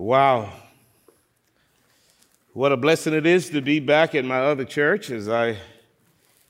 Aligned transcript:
Wow. 0.00 0.50
What 2.54 2.72
a 2.72 2.76
blessing 2.78 3.12
it 3.12 3.26
is 3.26 3.50
to 3.50 3.60
be 3.60 3.80
back 3.80 4.14
at 4.14 4.24
my 4.24 4.38
other 4.40 4.64
church 4.64 5.10
as 5.10 5.28
I 5.28 5.58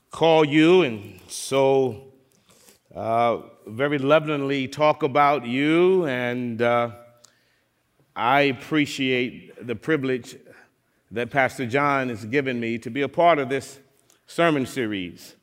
call 0.09 0.45
you 0.45 0.83
and 0.83 1.19
so 1.27 2.13
uh, 2.95 3.39
very 3.67 3.97
lovingly 3.97 4.69
talk 4.69 5.03
about 5.03 5.45
you. 5.45 6.05
And 6.05 6.61
uh, 6.61 6.91
I 8.15 8.43
appreciate 8.43 9.67
the 9.67 9.75
privilege 9.75 10.37
that 11.11 11.29
Pastor 11.29 11.65
John 11.65 12.07
has 12.07 12.23
given 12.23 12.57
me 12.57 12.77
to 12.77 12.89
be 12.89 13.01
a 13.01 13.09
part 13.09 13.37
of 13.37 13.49
this 13.49 13.79
sermon 14.27 14.65
series. 14.65 15.35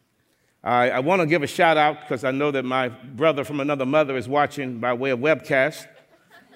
I, 0.64 0.93
I 0.93 1.00
want 1.00 1.20
to 1.20 1.27
give 1.27 1.43
a 1.43 1.46
shout 1.46 1.77
out 1.77 2.00
because 2.00 2.25
I 2.25 2.30
know 2.30 2.52
that 2.52 2.64
my 2.64 2.88
brother 2.88 3.45
from 3.45 3.61
another 3.61 3.84
mother 3.84 4.16
is 4.16 4.27
watching 4.27 4.79
by 4.79 4.95
way 4.95 5.11
of 5.11 5.18
webcast. 5.18 5.86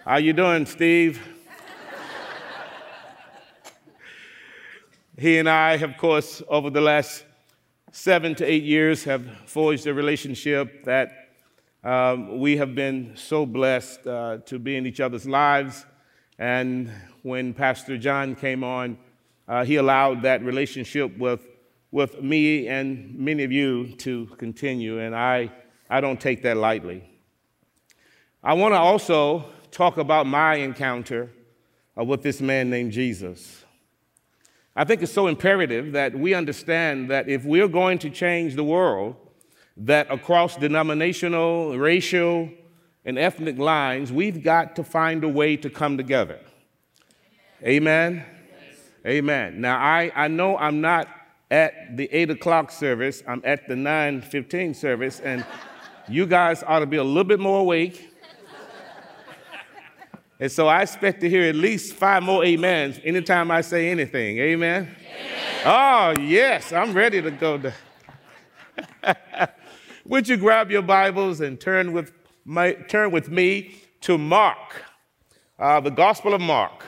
How 0.07 0.17
you 0.17 0.33
doing, 0.33 0.65
Steve? 0.65 1.21
He 5.19 5.39
and 5.39 5.49
I, 5.49 5.73
of 5.75 5.99
course, 5.99 6.43
over 6.49 6.71
the 6.71 6.81
last 6.81 7.25
seven 7.91 8.35
to 8.37 8.45
eight 8.45 8.63
years, 8.63 9.05
have 9.05 9.27
forged 9.45 9.87
a 9.87 9.93
relationship 9.93 10.85
that 10.85 11.13
um, 11.85 12.39
we 12.41 12.57
have 12.57 12.75
been 12.75 13.13
so 13.15 13.45
blessed 13.45 14.07
uh, 14.07 14.39
to 14.47 14.59
be 14.59 14.77
in 14.77 14.87
each 14.87 15.01
other's 15.01 15.27
lives. 15.27 15.85
And 16.39 16.91
when 17.23 17.53
Pastor 17.53 17.99
John 17.99 18.35
came 18.35 18.65
on, 18.65 18.97
uh, 19.47 19.65
he 19.65 19.77
allowed 19.77 20.23
that 20.23 20.43
relationship 20.43 21.19
with, 21.19 21.47
with 21.91 22.23
me 22.23 22.69
and 22.69 23.15
many 23.19 23.45
of 23.45 23.53
you 23.53 23.89
to 23.97 24.27
continue. 24.39 24.99
And 24.99 25.15
I, 25.15 25.53
I 25.91 26.01
don't 26.01 26.21
take 26.21 26.43
that 26.43 26.57
lightly. 26.57 27.05
I 28.43 28.55
want 28.55 28.73
to 28.73 28.79
also 28.79 29.45
talk 29.71 29.99
about 29.99 30.27
my 30.27 30.55
encounter 30.55 31.31
uh, 31.99 32.05
with 32.05 32.23
this 32.23 32.41
man 32.41 32.71
named 32.71 32.93
Jesus. 32.93 33.62
I 34.75 34.85
think 34.85 35.03
it's 35.03 35.13
so 35.13 35.27
imperative 35.27 35.93
that 35.93 36.19
we 36.19 36.33
understand 36.33 37.11
that 37.11 37.29
if 37.29 37.45
we're 37.45 37.69
going 37.69 37.99
to 37.99 38.11
change 38.11 38.55
the 38.55 38.65
world, 38.65 39.17
that 39.77 40.11
across 40.11 40.57
denominational, 40.57 41.77
racial, 41.79 42.49
and 43.05 43.19
ethnic 43.19 43.59
lines, 43.59 44.13
we've 44.13 44.43
got 44.43 44.77
to 44.77 44.85
find 44.85 45.25
a 45.25 45.29
way 45.29 45.57
to 45.57 45.69
come 45.69 45.97
together. 45.97 46.39
Amen? 47.63 48.25
Yes. 48.25 48.79
Amen. 49.07 49.61
Now, 49.61 49.77
I, 49.77 50.11
I 50.15 50.29
know 50.29 50.57
I'm 50.57 50.81
not 50.81 51.09
at 51.51 51.97
the 51.97 52.09
8 52.11 52.31
o'clock 52.31 52.71
service, 52.71 53.23
I'm 53.29 53.43
at 53.45 53.69
the 53.69 53.75
9.15 53.75 54.75
service, 54.75 55.21
and 55.21 55.45
you 56.09 56.25
guys 56.25 56.63
ought 56.67 56.79
to 56.79 56.87
be 56.87 56.97
a 56.97 57.05
little 57.05 57.25
bit 57.25 57.41
more 57.41 57.61
awake 57.61 58.12
and 60.43 60.51
so 60.51 60.67
I 60.67 60.83
expect 60.83 61.21
to 61.21 61.29
hear 61.29 61.45
at 61.45 61.55
least 61.55 61.95
five 61.95 62.21
more 62.25 62.45
amens 62.45 62.99
anytime 63.05 63.53
I 63.53 63.61
say 63.61 63.91
anything. 63.91 64.39
Amen? 64.39 64.89
Amen. 65.63 65.63
Oh, 65.65 66.21
yes, 66.21 66.73
I'm 66.73 66.93
ready 66.95 67.23
to 67.23 67.31
go. 67.31 67.59
To 67.59 67.73
Would 70.05 70.27
you 70.27 70.37
grab 70.37 70.69
your 70.73 70.83
Bibles 70.83 71.41
and 71.43 71.61
turn 71.61 71.93
with, 71.93 72.13
my, 72.45 72.73
turn 72.73 73.13
with 73.13 73.31
me 73.31 73.77
to 74.01 74.19
Mark, 74.19 74.83
uh, 75.61 75.79
the 75.79 75.91
Gospel 75.91 76.35
of 76.35 76.41
Mark. 76.41 76.87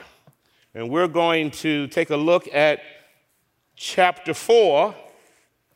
And 0.73 0.89
we're 0.89 1.07
going 1.07 1.49
to 1.51 1.87
take 1.87 2.09
a 2.09 2.17
look 2.17 2.53
at 2.53 2.81
chapter 3.77 4.33
4. 4.33 4.93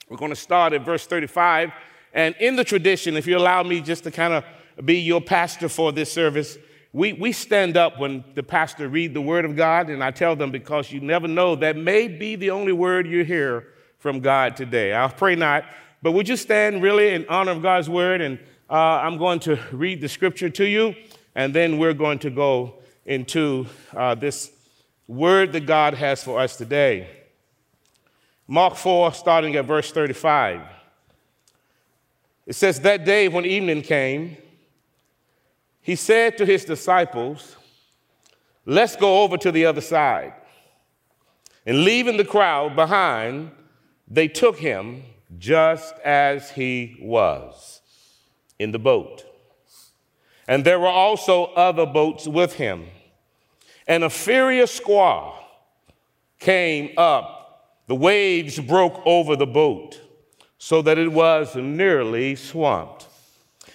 We're 0.09 0.17
going 0.17 0.31
to 0.31 0.35
start 0.35 0.73
at 0.73 0.83
verse 0.83 1.07
35. 1.07 1.71
And 2.13 2.35
in 2.41 2.57
the 2.57 2.65
tradition, 2.65 3.15
if 3.15 3.25
you 3.25 3.37
allow 3.37 3.63
me 3.63 3.79
just 3.79 4.03
to 4.03 4.11
kind 4.11 4.33
of 4.33 4.43
be 4.83 4.99
your 4.99 5.21
pastor 5.21 5.69
for 5.69 5.93
this 5.93 6.11
service, 6.11 6.57
we, 6.91 7.13
we 7.13 7.31
stand 7.31 7.77
up 7.77 7.99
when 7.99 8.23
the 8.33 8.41
pastor 8.41 8.89
read 8.89 9.13
the 9.13 9.21
word 9.21 9.45
of 9.45 9.55
God, 9.55 9.89
and 9.89 10.03
I 10.03 10.09
tell 10.09 10.35
them 10.35 10.51
because 10.51 10.91
you 10.91 10.99
never 10.99 11.27
know, 11.27 11.55
that 11.55 11.77
may 11.77 12.07
be 12.07 12.35
the 12.35 12.49
only 12.49 12.71
word 12.71 13.07
you 13.07 13.23
hear 13.23 13.67
from 13.99 14.21
God 14.21 14.55
today. 14.55 14.95
I 14.95 15.07
pray 15.07 15.35
not, 15.35 15.65
but 16.01 16.13
would 16.13 16.27
you 16.27 16.35
stand 16.35 16.81
really 16.81 17.09
in 17.09 17.27
honor 17.27 17.51
of 17.51 17.61
God's 17.61 17.89
word? 17.89 18.21
And 18.21 18.39
uh, 18.69 18.73
I'm 18.73 19.17
going 19.17 19.39
to 19.41 19.59
read 19.71 20.01
the 20.01 20.09
scripture 20.09 20.49
to 20.49 20.65
you, 20.65 20.95
and 21.35 21.53
then 21.53 21.77
we're 21.77 21.93
going 21.93 22.19
to 22.19 22.31
go 22.31 22.75
into 23.05 23.67
uh, 23.95 24.15
this 24.15 24.51
word 25.07 25.51
that 25.53 25.67
God 25.67 25.93
has 25.93 26.23
for 26.23 26.39
us 26.39 26.55
today. 26.55 27.07
Mark 28.47 28.75
4, 28.75 29.13
starting 29.13 29.55
at 29.57 29.65
verse 29.65 29.91
35. 29.91 30.61
It 32.47 32.53
says, 32.53 32.79
That 32.79 33.05
day 33.05 33.27
when 33.27 33.45
evening 33.45 33.83
came, 33.83 34.37
he 35.89 35.95
said 35.95 36.37
to 36.37 36.45
his 36.45 36.65
disciples, 36.65 37.57
Let's 38.63 38.95
go 38.95 39.23
over 39.23 39.37
to 39.37 39.51
the 39.51 39.65
other 39.65 39.81
side. 39.81 40.33
And 41.65 41.83
leaving 41.83 42.15
the 42.15 42.23
crowd 42.23 42.75
behind, 42.75 43.49
they 44.07 44.27
took 44.27 44.59
him 44.59 45.01
just 45.39 45.95
as 46.05 46.51
he 46.51 46.95
was 47.01 47.81
in 48.59 48.71
the 48.71 48.77
boat. 48.77 49.25
And 50.47 50.63
there 50.63 50.79
were 50.79 50.85
also 51.05 51.45
other 51.55 51.87
boats 51.87 52.27
with 52.27 52.53
him. 52.53 52.85
And 53.87 54.03
a 54.03 54.11
furious 54.11 54.71
squall 54.71 55.43
came 56.37 56.91
up. 56.97 57.81
The 57.87 57.95
waves 57.95 58.59
broke 58.59 59.01
over 59.07 59.35
the 59.35 59.47
boat 59.47 59.99
so 60.59 60.83
that 60.83 60.99
it 60.99 61.11
was 61.11 61.55
nearly 61.55 62.35
swamped. 62.35 63.08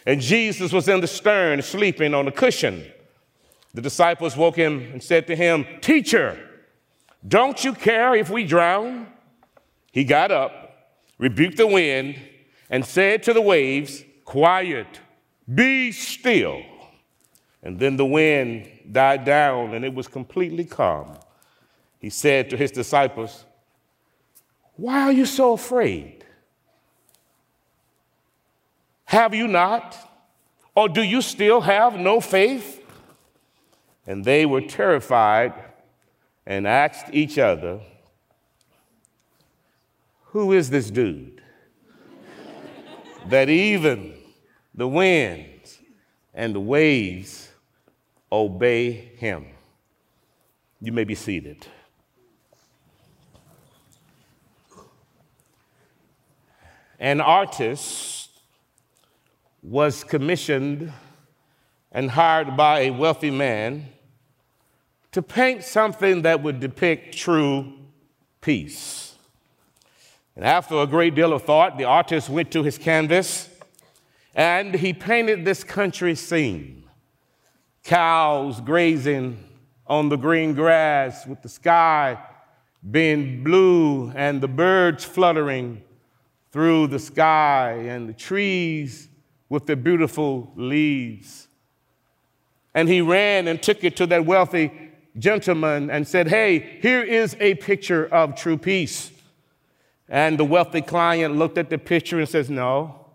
And 0.06 0.20
Jesus 0.20 0.72
was 0.72 0.88
in 0.88 1.00
the 1.00 1.06
stern, 1.06 1.62
sleeping 1.62 2.15
on 2.15 2.28
a 2.28 2.32
cushion. 2.32 2.84
The 3.72 3.82
disciples 3.82 4.37
woke 4.37 4.56
him 4.56 4.81
and 4.92 5.03
said 5.03 5.26
to 5.26 5.37
him, 5.37 5.66
Teacher, 5.81 6.38
don't 7.26 7.65
you 7.65 7.72
care 7.72 8.14
if 8.14 8.31
we 8.31 8.44
drown? 8.44 9.06
He 9.93 10.04
got 10.04 10.31
up, 10.31 10.93
rebuked 11.19 11.56
the 11.56 11.66
wind, 11.66 12.16
and 12.69 12.84
said 12.84 13.22
to 13.25 13.32
the 13.32 13.41
waves, 13.41 14.04
Quiet, 14.25 15.00
be 15.53 15.93
still. 15.93 16.62
And 17.62 17.78
then 17.78 17.97
the 17.97 18.04
wind 18.04 18.69
died 18.93 19.25
down 19.25 19.75
and 19.75 19.84
it 19.84 19.94
was 19.94 20.06
completely 20.06 20.64
calm. 20.64 21.16
He 21.98 22.10
said 22.10 22.50
to 22.50 22.56
his 22.56 22.70
disciples, 22.70 23.47
Why 24.76 25.00
are 25.00 25.12
you 25.12 25.25
so 25.25 25.54
afraid? 25.54 26.13
Have 29.14 29.32
you 29.32 29.47
not? 29.47 29.97
Or 30.75 30.88
do 30.88 31.00
you 31.00 31.22
still 31.22 31.60
have 31.60 31.97
no 31.97 32.20
faith? 32.20 32.84
And 34.08 34.25
they 34.25 34.44
were 34.44 34.60
terrified 34.60 35.54
and 36.44 36.66
asked 36.66 37.14
each 37.14 37.38
other, 37.38 37.80
Who 40.32 40.52
is 40.52 40.69
this 40.69 40.91
dude? 40.91 41.41
that 43.28 43.48
even 43.48 44.14
the 44.75 44.88
winds 44.88 45.78
and 46.34 46.52
the 46.52 46.60
waves 46.60 47.50
obey 48.32 48.91
him. 48.91 49.46
You 50.81 50.91
may 50.91 51.04
be 51.04 51.14
seated. 51.14 51.64
An 56.98 57.20
artist 57.20 58.13
was 59.64 60.04
commissioned 60.04 60.92
and 61.91 62.10
hired 62.10 62.54
by 62.54 62.80
a 62.80 62.91
wealthy 62.91 63.30
man 63.30 63.88
to 65.10 65.22
paint 65.22 65.64
something 65.64 66.22
that 66.22 66.42
would 66.42 66.60
depict 66.60 67.16
true 67.16 67.72
peace. 68.42 69.14
And 70.36 70.44
after 70.44 70.76
a 70.76 70.86
great 70.86 71.14
deal 71.14 71.32
of 71.32 71.44
thought, 71.44 71.78
the 71.78 71.84
artist 71.84 72.28
went 72.28 72.50
to 72.50 72.62
his 72.62 72.76
canvas 72.76 73.48
and 74.34 74.75
he 74.75 74.92
painted 74.92 75.44
this 75.44 75.64
country 75.64 76.14
scene 76.14 76.84
cows 77.84 78.60
grazing 78.60 79.38
on 79.87 80.08
the 80.08 80.17
green 80.17 80.55
grass 80.55 81.26
with 81.26 81.40
the 81.43 81.49
sky 81.49 82.19
being 82.90 83.44
blue 83.44 84.10
and 84.14 84.40
the 84.40 84.49
birds 84.49 85.05
fluttering 85.05 85.82
through 86.50 86.87
the 86.87 86.99
sky 86.99 87.72
and 87.87 88.08
the 88.08 88.12
trees 88.12 89.08
with 89.49 89.67
the 89.67 89.76
beautiful 89.76 90.52
leaves. 90.56 91.49
And 92.75 92.88
he 92.88 93.00
ran 93.00 93.46
and 93.49 93.62
took 93.62 93.85
it 93.85 93.96
to 93.96 94.06
that 94.06 94.26
wealthy 94.26 94.73
gentleman 95.19 95.91
and 95.91 96.06
said, 96.06 96.29
Hey, 96.29 96.79
here 96.81 97.02
is 97.02 97.37
a 97.41 97.55
picture 97.55 98.06
of 98.06 98.35
true 98.35 98.58
peace. 98.58 99.11
And 100.08 100.38
the 100.38 100.44
wealthy 100.44 100.82
client 100.82 101.37
looked 101.37 101.56
at 101.56 101.70
the 101.70 101.79
picture 101.79 102.19
and 102.19 102.29
says, 102.29 102.50
No, 102.50 103.06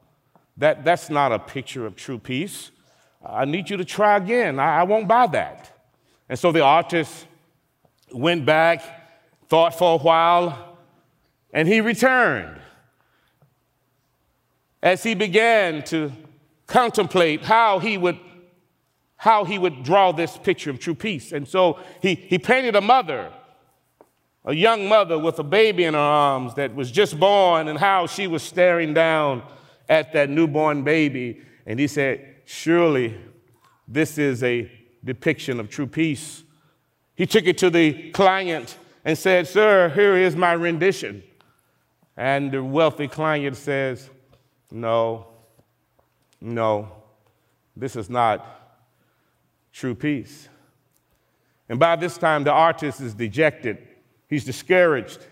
that, 0.58 0.84
that's 0.84 1.10
not 1.10 1.31
a 1.31 1.40
picture 1.40 1.86
of 1.86 1.96
true 1.96 2.20
peace. 2.20 2.72
I 3.26 3.46
need 3.46 3.70
you 3.70 3.78
to 3.78 3.86
try 3.86 4.18
again. 4.18 4.60
I, 4.60 4.80
I 4.80 4.84
won't 4.84 5.08
buy 5.08 5.28
that. 5.28 5.72
And 6.30 6.38
so 6.38 6.52
the 6.52 6.64
artist 6.64 7.26
went 8.14 8.46
back, 8.46 8.84
thought 9.48 9.78
for 9.78 9.96
a 9.96 9.98
while, 9.98 10.78
and 11.52 11.68
he 11.68 11.81
returned. 11.81 12.62
As 14.81 15.04
he 15.04 15.14
began 15.14 15.84
to 15.86 16.12
contemplate 16.68 17.44
how 17.44 17.80
he 17.80 17.98
would 17.98 18.20
how 19.20 19.44
he 19.44 19.58
would 19.58 19.84
draw 19.84 20.14
this 20.14 20.38
picture 20.38 20.70
of 20.70 20.80
true 20.80 20.96
peace. 20.96 21.34
And 21.34 21.46
so 21.46 21.78
he, 22.02 22.16
he 22.16 22.40
painted 22.40 22.78
a 22.78 22.80
mother, 22.81 23.34
a 24.46 24.56
young 24.56 24.88
mother 24.88 25.20
with 25.20 25.38
a 25.40 25.44
baby 25.44 25.84
in 25.84 25.94
her 25.94 26.00
arms 26.00 26.54
that 26.54 26.74
was 26.74 26.90
just 26.90 27.20
born, 27.20 27.68
and 27.68 27.78
how 27.78 28.08
she 28.08 28.28
was 28.28 28.42
staring 28.42 28.94
down 28.94 29.44
at 29.90 30.14
that 30.14 30.30
newborn 30.30 30.84
baby. 30.84 31.42
And 31.66 31.78
he 31.78 31.88
said, 31.88 32.38
Surely 32.46 33.20
this 33.90 34.18
is 34.18 34.42
a 34.42 34.72
depiction 35.04 35.60
of 35.60 35.68
true 35.70 35.88
peace. 35.88 36.44
He 37.14 37.26
took 37.26 37.46
it 37.46 37.58
to 37.58 37.70
the 37.70 38.12
client 38.12 38.78
and 39.04 39.18
said, 39.18 39.50
Sir, 39.50 39.90
here 39.90 40.16
is 40.16 40.38
my 40.38 40.54
rendition. 40.54 41.24
And 42.16 42.54
the 42.54 42.64
wealthy 42.64 43.10
client 43.10 43.58
says, 43.58 44.10
No, 44.71 45.27
no, 46.42 46.92
this 47.75 47.95
is 47.95 48.10
not 48.10 48.45
true 49.74 49.95
peace. 49.95 50.48
And 51.68 51.80
by 51.80 51.95
this 51.95 52.18
time, 52.18 52.44
the 52.44 52.51
artist 52.51 53.01
is 53.01 53.13
dejected, 53.13 53.77
he's 54.27 54.45
discouraged. 54.45 55.25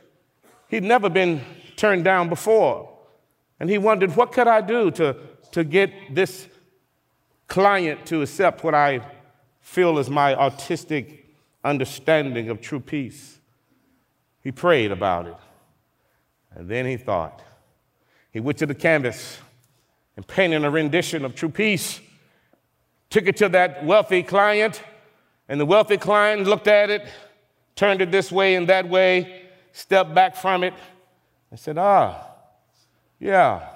He'd 0.69 0.83
never 0.83 1.09
been 1.09 1.41
turned 1.77 2.03
down 2.03 2.27
before. 2.27 2.93
And 3.59 3.69
he 3.69 3.77
wondered, 3.77 4.15
What 4.15 4.33
could 4.33 4.47
I 4.47 4.61
do 4.61 4.91
to, 4.91 5.15
to 5.51 5.63
get 5.63 5.91
this 6.13 6.47
client 7.47 8.05
to 8.07 8.21
accept 8.21 8.63
what 8.63 8.75
I 8.75 9.01
feel 9.61 9.97
is 9.97 10.09
my 10.09 10.35
artistic 10.35 11.33
understanding 11.63 12.49
of 12.49 12.59
true 12.59 12.81
peace? 12.81 13.39
He 14.43 14.51
prayed 14.51 14.91
about 14.91 15.27
it. 15.27 15.37
And 16.53 16.69
then 16.69 16.85
he 16.85 16.97
thought. 16.97 17.41
He 18.37 18.41
went 18.41 18.59
to 18.59 18.67
the 18.67 18.75
canvas 18.75 19.39
and 20.15 20.27
painted 20.27 20.63
a 20.63 20.69
rendition 20.69 21.25
of 21.25 21.33
true 21.33 21.49
peace, 21.49 21.99
took 23.09 23.25
it 23.25 23.35
to 23.37 23.49
that 23.49 23.83
wealthy 23.83 24.21
client, 24.21 24.83
and 25.49 25.59
the 25.59 25.65
wealthy 25.65 25.97
client 25.97 26.45
looked 26.45 26.67
at 26.67 26.91
it, 26.91 27.07
turned 27.75 27.99
it 27.99 28.11
this 28.11 28.31
way 28.31 28.53
and 28.53 28.69
that 28.69 28.87
way, 28.87 29.47
stepped 29.71 30.13
back 30.13 30.35
from 30.35 30.63
it, 30.63 30.75
and 31.49 31.59
said, 31.59 31.79
Ah, 31.79 32.27
yeah, 33.19 33.69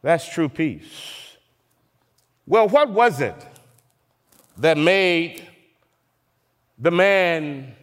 that's 0.00 0.26
true 0.26 0.48
peace. 0.48 1.36
Well, 2.46 2.66
what 2.66 2.88
was 2.88 3.20
it 3.20 3.36
that 4.56 4.78
made 4.78 5.46
the 6.78 6.90
man 6.90 7.74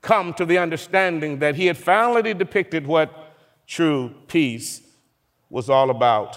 come 0.00 0.32
to 0.34 0.44
the 0.44 0.58
understanding 0.58 1.40
that 1.40 1.56
he 1.56 1.66
had 1.66 1.76
finally 1.76 2.34
depicted 2.34 2.86
what 2.86 3.34
true 3.66 4.14
peace 4.28 4.82
was 5.54 5.70
all 5.70 5.88
about? 5.88 6.36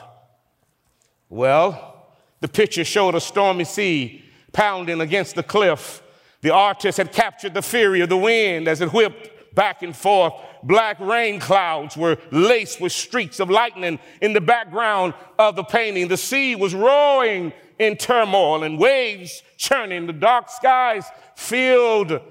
Well, 1.28 2.06
the 2.40 2.48
picture 2.48 2.86
showed 2.86 3.16
a 3.16 3.20
stormy 3.20 3.64
sea 3.64 4.24
pounding 4.54 5.02
against 5.02 5.34
the 5.34 5.42
cliff. 5.42 6.04
The 6.42 6.54
artist 6.54 7.00
had 7.00 7.12
captured 7.12 7.56
the 7.56 7.64
fury 7.64 8.02
of 8.02 8.10
the 8.10 8.18
wind 8.18 8.68
as 8.68 8.80
it 8.80 8.94
whipped 8.94 9.56
back 9.56 9.82
and 9.82 9.96
forth. 9.96 10.34
Black 10.62 11.00
rain 11.00 11.40
clouds 11.40 11.98
were 11.98 12.20
laced 12.30 12.80
with 12.80 12.92
streaks 12.92 13.40
of 13.40 13.50
lightning 13.50 13.98
in 14.22 14.34
the 14.34 14.42
background 14.42 15.16
of 15.40 15.56
the 15.56 15.64
painting. 15.64 16.10
The 16.10 16.16
sea 16.16 16.54
was 16.54 16.76
roaring 16.76 17.54
in 17.80 17.98
turmoil 17.98 18.62
and 18.62 18.78
waves 18.78 19.42
churning. 19.58 20.06
The 20.06 20.14
dark 20.14 20.48
skies 20.48 21.06
filled 21.36 22.22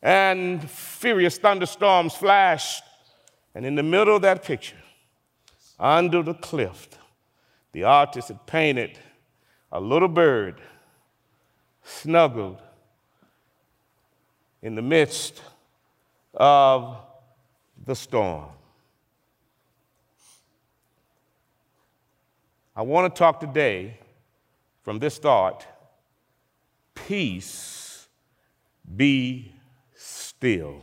and 0.00 0.68
furious 0.70 1.36
thunderstorms 1.36 2.14
flashed. 2.14 2.84
And 3.54 3.66
in 3.66 3.74
the 3.74 3.82
middle 3.82 4.16
of 4.16 4.22
that 4.22 4.42
picture, 4.42 4.81
under 5.82 6.22
the 6.22 6.34
cliff, 6.34 6.88
the 7.72 7.82
artist 7.82 8.28
had 8.28 8.46
painted 8.46 8.98
a 9.72 9.80
little 9.80 10.08
bird 10.08 10.60
snuggled 11.82 12.62
in 14.62 14.76
the 14.76 14.82
midst 14.82 15.42
of 16.34 16.96
the 17.84 17.96
storm. 17.96 18.48
I 22.76 22.82
want 22.82 23.12
to 23.12 23.18
talk 23.18 23.40
today 23.40 23.98
from 24.82 25.00
this 25.00 25.18
thought 25.18 25.66
peace 26.94 28.06
be 28.96 29.52
still. 29.94 30.82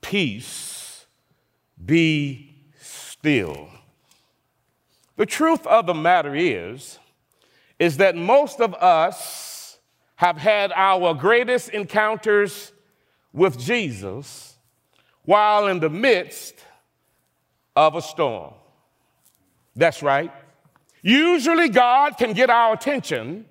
Peace 0.00 0.71
be 1.84 2.54
still. 2.80 3.68
The 5.16 5.26
truth 5.26 5.66
of 5.66 5.86
the 5.86 5.94
matter 5.94 6.34
is, 6.34 6.98
is 7.78 7.98
that 7.98 8.16
most 8.16 8.60
of 8.60 8.74
us 8.74 9.78
have 10.16 10.36
had 10.36 10.72
our 10.72 11.14
greatest 11.14 11.70
encounters 11.70 12.72
with 13.32 13.58
Jesus 13.58 14.56
while 15.24 15.66
in 15.66 15.80
the 15.80 15.90
midst 15.90 16.54
of 17.74 17.94
a 17.94 18.02
storm. 18.02 18.54
That's 19.74 20.02
right. 20.02 20.32
Usually, 21.02 21.68
God 21.68 22.16
can 22.16 22.32
get 22.32 22.50
our 22.50 22.74
attention 22.74 23.46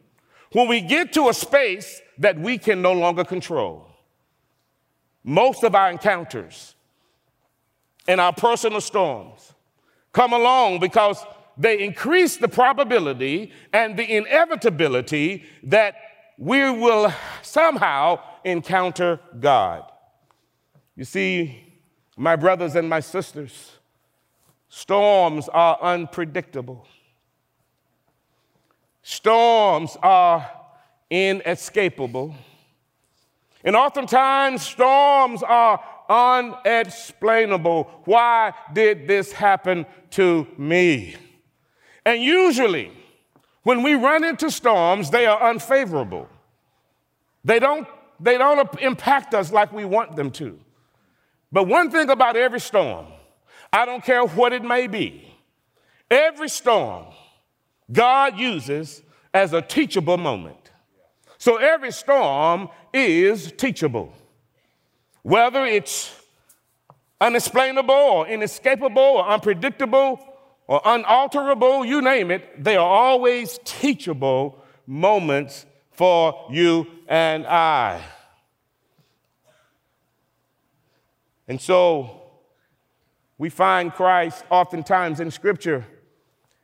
when 0.54 0.68
we 0.68 0.82
get 0.82 1.14
to 1.14 1.30
a 1.30 1.34
space 1.34 2.02
that 2.18 2.40
we 2.40 2.58
can 2.58 2.82
no 2.82 2.94
longer 2.94 3.24
control. 3.24 3.88
Most 5.24 5.64
of 5.64 5.76
our 5.76 5.92
encounters 5.92 6.76
and 8.08 8.20
our 8.20 8.34
personal 8.34 8.82
storms 8.82 9.54
come 10.12 10.34
along 10.34 10.80
because 10.80 11.24
they 11.58 11.84
increase 11.84 12.38
the 12.38 12.48
probability 12.48 13.52
and 13.72 13.98
the 13.98 14.18
inevitability 14.18 15.44
that 15.64 15.96
we 16.38 16.70
will 16.72 17.14
somehow 17.42 18.20
encounter 18.44 19.20
God. 19.40 19.84
You 20.96 21.06
see, 21.06 21.64
my 22.18 22.36
brothers 22.36 22.76
and 22.76 22.90
my 22.90 23.00
sisters, 23.00 23.78
storms 24.70 25.48
are 25.50 25.78
unpredictable. 25.82 26.88
Storms 29.04 29.98
are 30.02 30.50
inescapable. 31.10 32.36
And 33.64 33.76
oftentimes, 33.76 34.64
storms 34.64 35.44
are 35.44 35.84
unexplainable. 36.12 37.90
Why 38.04 38.54
did 38.74 39.08
this 39.08 39.32
happen 39.32 39.86
to 40.12 40.46
me? 40.58 41.16
And 42.06 42.22
usually, 42.22 42.92
when 43.64 43.82
we 43.82 43.94
run 43.94 44.24
into 44.24 44.52
storms, 44.52 45.10
they 45.10 45.26
are 45.26 45.42
unfavorable. 45.50 46.28
They 47.46 47.60
don't, 47.60 47.88
they 48.20 48.38
don't 48.38 48.80
impact 48.82 49.34
us 49.34 49.52
like 49.52 49.72
we 49.72 49.86
want 49.86 50.16
them 50.16 50.32
to. 50.32 50.60
But 51.52 51.68
one 51.68 51.90
thing 51.90 52.10
about 52.10 52.36
every 52.36 52.60
storm, 52.60 53.08
I 53.72 53.86
don't 53.86 54.04
care 54.04 54.26
what 54.26 54.52
it 54.52 54.64
may 54.64 54.88
be, 54.88 55.34
every 56.10 56.50
storm 56.50 57.06
God 57.92 58.38
uses 58.38 59.02
as 59.34 59.54
a 59.54 59.62
teachable 59.62 60.18
moment. 60.18 60.72
So 61.38 61.56
every 61.58 61.92
storm 61.92 62.70
is 62.94 63.52
teachable. 63.54 64.14
Whether 65.24 65.66
it's 65.66 66.16
unexplainable 67.20 67.94
or 67.94 68.28
inescapable 68.28 69.02
or 69.02 69.28
unpredictable 69.28 70.20
or 70.68 70.82
unalterable, 70.84 71.86
you 71.86 72.02
name 72.02 72.32
it, 72.32 72.64
they 72.64 72.76
are 72.76 72.88
always 72.88 73.60
teachable 73.64 74.64
moments 74.88 75.66
for 75.92 76.48
you 76.50 76.88
and 77.08 77.46
I. 77.46 78.02
And 81.48 81.60
so 81.62 82.22
we 83.38 83.50
find 83.50 83.94
Christ 83.94 84.44
oftentimes 84.50 85.20
in 85.20 85.32
Scripture 85.32 85.86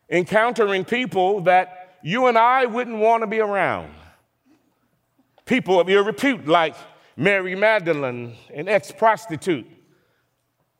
encountering 0.10 0.86
people 0.86 1.42
that 1.42 1.98
you 2.04 2.28
and 2.28 2.38
I 2.38 2.66
wouldn't 2.66 2.98
want 2.98 3.24
to 3.24 3.28
be 3.28 3.40
around. 3.40 3.94
People 5.46 5.80
of 5.80 5.90
your 5.90 6.04
repute, 6.04 6.48
like 6.48 6.76
Mary 7.20 7.56
Magdalene, 7.56 8.36
an 8.54 8.70
ex 8.70 8.92
prostitute, 8.92 9.66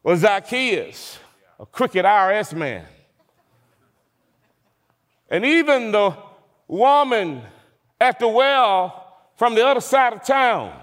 or 0.04 0.16
Zacchaeus, 0.16 1.18
a 1.60 1.66
crooked 1.66 2.06
IRS 2.06 2.54
man. 2.54 2.86
And 5.30 5.44
even 5.44 5.92
the 5.92 6.16
woman 6.68 7.42
at 8.00 8.20
the 8.20 8.28
well 8.28 9.18
from 9.36 9.56
the 9.56 9.66
other 9.66 9.82
side 9.82 10.14
of 10.14 10.24
town 10.24 10.80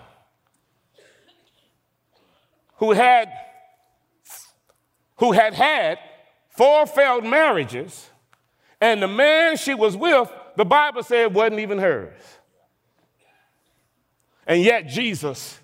who 2.77 2.93
had 2.93 3.29
who 5.19 5.33
had 5.33 5.55
had 5.55 5.99
four 6.51 6.87
failed 6.87 7.25
marriages 7.25 8.11
and 8.81 9.01
the 9.01 9.09
man 9.09 9.57
she 9.57 9.75
was 9.75 9.97
with 9.97 10.31
the 10.57 10.65
bible 10.65 11.03
said 11.03 11.33
wasn't 11.33 11.61
even 11.61 11.79
hers 11.79 12.34
and 14.47 14.63
yet 14.63 14.87
jesus 14.89 15.59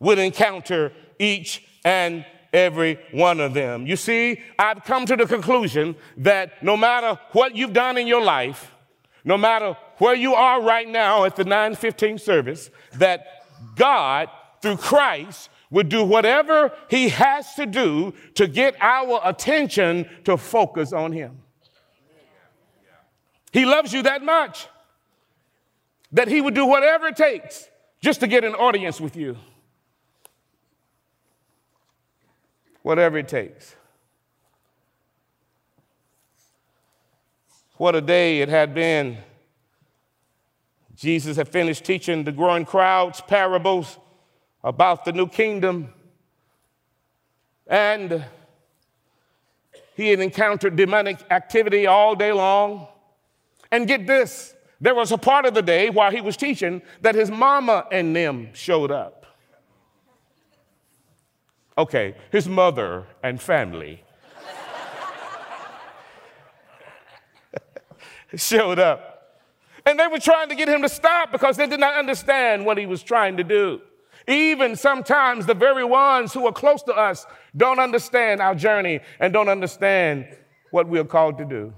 would 0.00 0.18
encounter 0.18 0.92
each 1.18 1.64
and 1.84 2.24
every 2.52 2.98
one 3.12 3.38
of 3.38 3.54
them. 3.54 3.86
You 3.86 3.96
see, 3.96 4.40
I've 4.58 4.82
come 4.84 5.06
to 5.06 5.16
the 5.16 5.26
conclusion 5.26 5.94
that 6.16 6.62
no 6.62 6.76
matter 6.76 7.18
what 7.32 7.54
you've 7.54 7.72
done 7.72 7.96
in 7.96 8.06
your 8.06 8.22
life, 8.22 8.72
no 9.24 9.36
matter 9.36 9.76
where 9.98 10.14
you 10.14 10.34
are 10.34 10.62
right 10.62 10.88
now 10.88 11.24
at 11.24 11.36
the 11.36 11.44
915 11.44 12.18
service, 12.18 12.70
that 12.94 13.26
God, 13.76 14.28
through 14.62 14.78
Christ, 14.78 15.50
would 15.70 15.88
do 15.88 16.02
whatever 16.02 16.72
he 16.88 17.10
has 17.10 17.54
to 17.54 17.66
do 17.66 18.12
to 18.34 18.48
get 18.48 18.74
our 18.80 19.20
attention 19.22 20.08
to 20.24 20.36
focus 20.36 20.92
on 20.92 21.12
him. 21.12 21.38
He 23.52 23.66
loves 23.66 23.92
you 23.92 24.02
that 24.02 24.22
much 24.22 24.66
that 26.12 26.28
he 26.28 26.40
would 26.40 26.54
do 26.54 26.66
whatever 26.66 27.06
it 27.06 27.16
takes 27.16 27.68
just 28.00 28.20
to 28.20 28.26
get 28.26 28.44
an 28.44 28.54
audience 28.54 29.00
with 29.00 29.16
you. 29.16 29.36
Whatever 32.82 33.18
it 33.18 33.28
takes. 33.28 33.76
What 37.76 37.94
a 37.94 38.00
day 38.00 38.40
it 38.40 38.48
had 38.48 38.74
been. 38.74 39.18
Jesus 40.94 41.36
had 41.36 41.48
finished 41.48 41.84
teaching 41.84 42.24
the 42.24 42.32
growing 42.32 42.64
crowds 42.66 43.20
parables 43.22 43.98
about 44.62 45.04
the 45.04 45.12
new 45.12 45.26
kingdom. 45.26 45.92
And 47.66 48.24
he 49.96 50.08
had 50.08 50.20
encountered 50.20 50.76
demonic 50.76 51.18
activity 51.30 51.86
all 51.86 52.14
day 52.14 52.32
long. 52.32 52.88
And 53.70 53.86
get 53.86 54.06
this 54.06 54.54
there 54.80 54.94
was 54.94 55.12
a 55.12 55.18
part 55.18 55.44
of 55.44 55.54
the 55.54 55.62
day 55.62 55.90
while 55.90 56.10
he 56.10 56.20
was 56.20 56.36
teaching 56.36 56.80
that 57.02 57.14
his 57.14 57.30
mama 57.30 57.86
and 57.92 58.16
them 58.16 58.48
showed 58.54 58.90
up. 58.90 59.26
Okay, 61.76 62.14
his 62.32 62.48
mother 62.48 63.06
and 63.22 63.40
family 63.40 64.02
showed 68.36 68.78
up. 68.78 69.38
And 69.86 69.98
they 69.98 70.06
were 70.06 70.18
trying 70.18 70.48
to 70.48 70.54
get 70.54 70.68
him 70.68 70.82
to 70.82 70.88
stop 70.88 71.32
because 71.32 71.56
they 71.56 71.66
did 71.66 71.80
not 71.80 71.98
understand 71.98 72.64
what 72.64 72.78
he 72.78 72.86
was 72.86 73.02
trying 73.02 73.36
to 73.38 73.44
do. 73.44 73.80
Even 74.28 74.76
sometimes 74.76 75.46
the 75.46 75.54
very 75.54 75.84
ones 75.84 76.32
who 76.32 76.46
are 76.46 76.52
close 76.52 76.82
to 76.84 76.92
us 76.92 77.26
don't 77.56 77.80
understand 77.80 78.40
our 78.40 78.54
journey 78.54 79.00
and 79.18 79.32
don't 79.32 79.48
understand 79.48 80.26
what 80.70 80.88
we 80.88 80.98
are 80.98 81.04
called 81.04 81.38
to 81.38 81.44
do. 81.44 81.72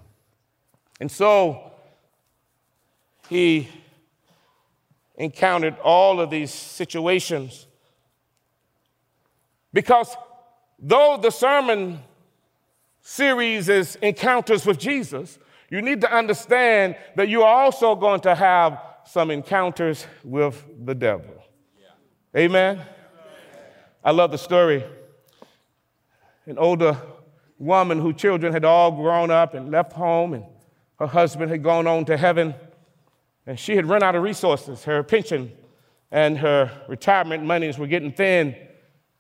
And 1.01 1.11
so 1.11 1.72
he 3.33 3.69
encountered 5.17 5.79
all 5.79 6.21
of 6.21 6.31
these 6.31 6.53
situations. 6.53 7.67
Because 9.73 10.15
though 10.79 11.19
the 11.21 11.31
sermon 11.31 12.01
series 13.01 13.69
is 13.69 13.97
encounters 13.97 14.67
with 14.67 14.79
Jesus, 14.79 15.39
you 15.71 15.81
need 15.83 16.01
to 16.03 16.13
understand 16.13 16.97
that 17.17 17.29
you're 17.29 17.47
also 17.47 17.95
going 17.95 18.21
to 18.21 18.35
have 18.35 18.79
some 19.05 19.31
encounters 19.31 20.07
with 20.23 20.63
the 20.85 20.95
devil. 20.95 21.43
Yeah. 21.79 22.41
Amen? 22.41 22.77
Amen? 22.77 22.87
I 24.05 24.11
love 24.11 24.31
the 24.31 24.39
story. 24.39 24.85
An 26.47 26.59
older 26.59 26.97
woman 27.59 28.01
whose 28.01 28.17
children 28.17 28.53
had 28.53 28.65
all 28.65 28.91
grown 28.93 29.31
up 29.31 29.55
and 29.55 29.71
left 29.71 29.93
home, 29.93 30.35
and 30.35 30.45
her 30.99 31.07
husband 31.07 31.51
had 31.51 31.63
gone 31.63 31.87
on 31.87 32.05
to 32.07 32.17
heaven. 32.17 32.55
And 33.47 33.59
she 33.59 33.77
had 33.77 33.87
run 33.87 34.03
out 34.03 34.15
of 34.15 34.23
resources. 34.23 34.85
Her 34.85 35.03
pension 35.03 35.53
and 36.11 36.39
her 36.39 36.71
retirement 36.89 37.45
monies 37.45 37.79
were 37.79 37.87
getting 37.87 38.13
thin, 38.13 38.55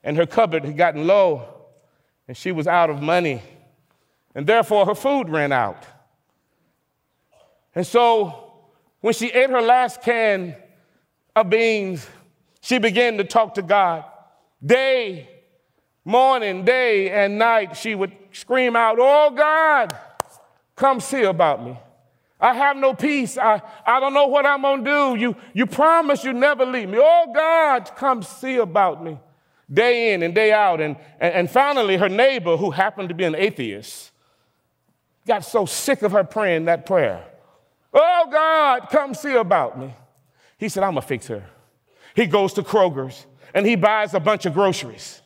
and 0.05 0.17
her 0.17 0.27
cupboard 0.27 0.65
had 0.65 0.77
gotten 0.77 1.07
low, 1.07 1.49
and 2.29 2.37
she 2.37 2.53
was 2.53 2.67
out 2.67 2.91
of 2.91 3.03
money. 3.03 3.43
And 4.35 4.47
therefore, 4.47 4.87
her 4.87 4.95
food 4.95 5.29
ran 5.29 5.53
out. 5.53 5.85
And 7.75 7.87
so, 7.87 8.53
when 9.01 9.15
she 9.15 9.29
ate 9.31 9.51
her 9.51 9.63
last 9.63 10.03
can 10.03 10.55
of 11.35 11.51
beans, 11.51 12.07
she 12.61 12.79
began 12.79 13.17
to 13.19 13.25
talk 13.25 13.55
to 13.55 13.63
God. 13.63 14.05
Day, 14.65 15.29
morning, 16.05 16.65
day, 16.65 17.11
and 17.11 17.39
night, 17.39 17.77
she 17.77 17.95
would 17.95 18.13
scream 18.33 18.77
out, 18.77 18.99
Oh 19.01 19.31
God, 19.31 19.97
come 20.77 21.01
see 21.01 21.23
about 21.23 21.65
me. 21.65 21.79
I 22.43 22.55
have 22.55 22.77
no 22.77 22.93
peace. 22.93 23.39
I, 23.39 23.63
I 23.87 24.01
don't 24.01 24.13
know 24.13 24.27
what 24.27 24.45
I'm 24.45 24.63
going 24.63 24.85
to 24.85 24.91
do. 24.91 25.21
You, 25.21 25.37
you 25.55 25.65
promise 25.65 26.25
you 26.25 26.33
never 26.33 26.67
leave 26.67 26.89
me. 26.89 26.99
Oh, 27.01 27.33
God, 27.33 27.93
come 27.95 28.25
see 28.25 28.57
about 28.57 29.03
me 29.03 29.17
day 29.73 30.13
in 30.13 30.25
and 30.25 30.35
day 30.35 30.53
out. 30.53 30.81
And, 30.81 30.97
and, 31.21 31.35
and 31.35 31.51
finally, 31.51 31.97
her 31.97 32.09
neighbor, 32.09 32.57
who 32.57 32.73
happened 32.73 33.11
to 33.11 33.15
be 33.15 33.23
an 33.23 33.37
atheist, 33.37 34.11
got 35.25 35.45
so 35.45 35.67
sick 35.67 36.03
of 36.03 36.11
her 36.11 36.25
praying 36.25 36.65
that 36.65 36.85
prayer. 36.85 37.25
Oh, 37.95 38.29
God, 38.31 38.89
come 38.91 39.15
see 39.15 39.35
about 39.35 39.79
me. 39.79 39.95
He 40.59 40.69
said, 40.69 40.83
I'm 40.83 40.95
going 40.95 41.03
to 41.03 41.09
fix 41.09 41.29
her. 41.29 41.45
He 42.17 42.27
goes 42.27 42.53
to 42.55 42.63
Kroger's 42.63 43.25
and 43.55 43.65
he 43.65 43.77
buys 43.77 44.15
a 44.15 44.21
bunch 44.21 44.47
of 44.47 44.55
groceries. 44.55 45.23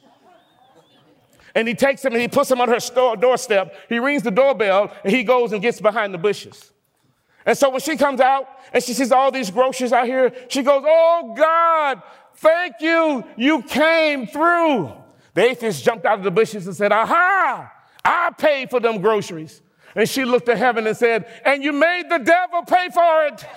And 1.54 1.66
he 1.66 1.74
takes 1.74 2.02
them 2.02 2.12
and 2.12 2.20
he 2.20 2.28
puts 2.28 2.50
them 2.50 2.60
on 2.60 2.68
her 2.68 2.80
store, 2.80 3.16
doorstep. 3.16 3.74
He 3.88 3.98
rings 3.98 4.22
the 4.22 4.30
doorbell 4.30 4.92
and 5.02 5.10
he 5.10 5.24
goes 5.24 5.52
and 5.52 5.62
gets 5.62 5.80
behind 5.80 6.12
the 6.12 6.18
bushes. 6.18 6.72
And 7.46 7.56
so 7.56 7.70
when 7.70 7.80
she 7.80 7.96
comes 7.96 8.20
out 8.20 8.48
and 8.72 8.82
she 8.82 8.92
sees 8.92 9.12
all 9.12 9.30
these 9.30 9.52
groceries 9.52 9.92
out 9.92 10.06
here, 10.06 10.32
she 10.48 10.62
goes, 10.62 10.82
Oh 10.84 11.32
God, 11.36 12.02
thank 12.34 12.74
you, 12.80 13.24
you 13.36 13.62
came 13.62 14.26
through. 14.26 14.92
The 15.34 15.42
atheist 15.42 15.84
jumped 15.84 16.04
out 16.04 16.18
of 16.18 16.24
the 16.24 16.32
bushes 16.32 16.66
and 16.66 16.74
said, 16.74 16.90
Aha, 16.90 17.72
I 18.04 18.30
paid 18.36 18.68
for 18.68 18.80
them 18.80 19.00
groceries. 19.00 19.62
And 19.94 20.08
she 20.08 20.24
looked 20.24 20.46
to 20.46 20.56
heaven 20.56 20.88
and 20.88 20.96
said, 20.96 21.26
And 21.44 21.62
you 21.62 21.72
made 21.72 22.10
the 22.10 22.18
devil 22.18 22.64
pay 22.64 22.88
for 22.92 23.26
it. 23.26 23.46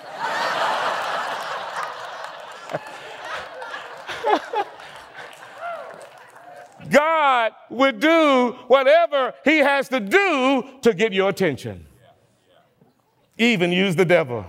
God 6.90 7.52
would 7.68 8.00
do 8.00 8.56
whatever 8.68 9.34
he 9.44 9.58
has 9.58 9.88
to 9.90 10.00
do 10.00 10.64
to 10.82 10.94
get 10.94 11.12
your 11.12 11.28
attention 11.28 11.86
even 13.40 13.72
use 13.72 13.96
the 13.96 14.04
devil. 14.04 14.44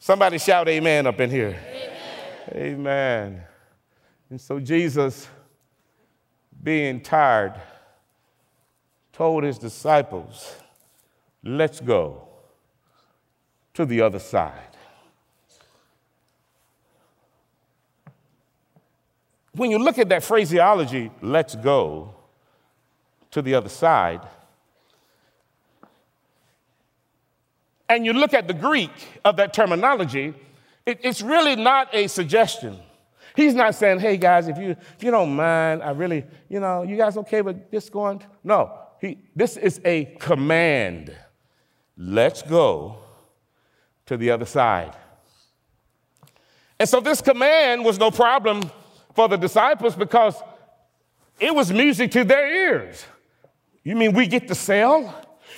Somebody 0.00 0.38
shout 0.38 0.68
amen 0.68 1.06
up 1.06 1.20
in 1.20 1.30
here. 1.30 1.56
Amen. 2.50 2.74
amen. 2.74 3.42
And 4.28 4.40
so 4.40 4.58
Jesus, 4.58 5.28
being 6.60 7.00
tired, 7.00 7.54
told 9.12 9.44
his 9.44 9.56
disciples, 9.56 10.56
Let's 11.44 11.80
go 11.80 12.28
to 13.74 13.86
the 13.86 14.00
other 14.00 14.18
side. 14.18 14.76
When 19.54 19.70
you 19.70 19.78
look 19.78 19.98
at 19.98 20.08
that 20.08 20.24
phraseology, 20.24 21.10
let's 21.20 21.54
go 21.54 22.14
to 23.30 23.42
the 23.42 23.54
other 23.54 23.68
side, 23.68 24.22
and 27.92 28.06
you 28.06 28.14
look 28.14 28.32
at 28.32 28.48
the 28.48 28.54
Greek 28.54 28.90
of 29.22 29.36
that 29.36 29.52
terminology, 29.52 30.32
it, 30.86 31.00
it's 31.02 31.20
really 31.20 31.56
not 31.56 31.94
a 31.94 32.06
suggestion. 32.06 32.78
He's 33.36 33.54
not 33.54 33.74
saying, 33.74 34.00
hey 34.00 34.16
guys, 34.16 34.48
if 34.48 34.56
you, 34.56 34.70
if 34.70 35.02
you 35.02 35.10
don't 35.10 35.36
mind, 35.36 35.82
I 35.82 35.90
really, 35.90 36.24
you 36.48 36.58
know, 36.58 36.82
you 36.84 36.96
guys 36.96 37.18
okay 37.18 37.42
with 37.42 37.70
this 37.70 37.90
going? 37.90 38.22
No, 38.42 38.78
he, 38.98 39.18
this 39.36 39.58
is 39.58 39.78
a 39.84 40.06
command. 40.18 41.14
Let's 41.96 42.40
go 42.40 42.96
to 44.06 44.16
the 44.16 44.30
other 44.30 44.46
side. 44.46 44.96
And 46.80 46.88
so 46.88 47.00
this 47.00 47.20
command 47.20 47.84
was 47.84 47.98
no 47.98 48.10
problem 48.10 48.70
for 49.14 49.28
the 49.28 49.36
disciples 49.36 49.94
because 49.94 50.34
it 51.38 51.54
was 51.54 51.70
music 51.70 52.10
to 52.12 52.24
their 52.24 52.50
ears. 52.50 53.04
You 53.84 53.96
mean 53.96 54.14
we 54.14 54.26
get 54.26 54.48
to 54.48 54.54
sail? 54.54 55.14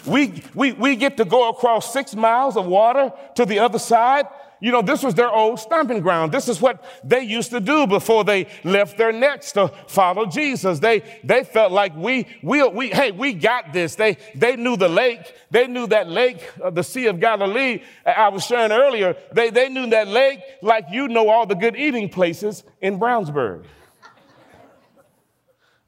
We, 0.06 0.42
we, 0.54 0.72
we 0.72 0.96
get 0.96 1.16
to 1.18 1.24
go 1.24 1.48
across 1.48 1.92
six 1.92 2.14
miles 2.14 2.56
of 2.56 2.66
water 2.66 3.12
to 3.36 3.44
the 3.44 3.58
other 3.58 3.78
side. 3.78 4.26
You 4.60 4.72
know, 4.72 4.80
this 4.80 5.02
was 5.02 5.14
their 5.14 5.30
old 5.30 5.60
stomping 5.60 6.00
ground. 6.00 6.32
This 6.32 6.48
is 6.48 6.58
what 6.58 6.82
they 7.04 7.20
used 7.20 7.50
to 7.50 7.60
do 7.60 7.86
before 7.86 8.24
they 8.24 8.46
left 8.64 8.96
their 8.96 9.12
nets 9.12 9.52
to 9.52 9.68
follow 9.88 10.24
Jesus. 10.24 10.78
They, 10.78 11.02
they 11.22 11.44
felt 11.44 11.70
like 11.70 11.94
we, 11.94 12.26
we, 12.42 12.66
we, 12.68 12.88
hey, 12.88 13.10
we 13.10 13.34
got 13.34 13.74
this. 13.74 13.94
They, 13.94 14.16
they 14.34 14.56
knew 14.56 14.76
the 14.76 14.88
lake. 14.88 15.34
They 15.50 15.66
knew 15.66 15.86
that 15.88 16.08
lake, 16.08 16.50
uh, 16.62 16.70
the 16.70 16.82
Sea 16.82 17.08
of 17.08 17.20
Galilee. 17.20 17.82
I 18.06 18.28
was 18.28 18.46
sharing 18.46 18.72
earlier. 18.72 19.16
They, 19.32 19.50
they 19.50 19.68
knew 19.68 19.86
that 19.90 20.08
lake 20.08 20.40
like 20.62 20.86
you 20.90 21.08
know 21.08 21.28
all 21.28 21.44
the 21.44 21.56
good 21.56 21.76
eating 21.76 22.08
places 22.08 22.64
in 22.80 22.98
Brownsburg. 22.98 23.64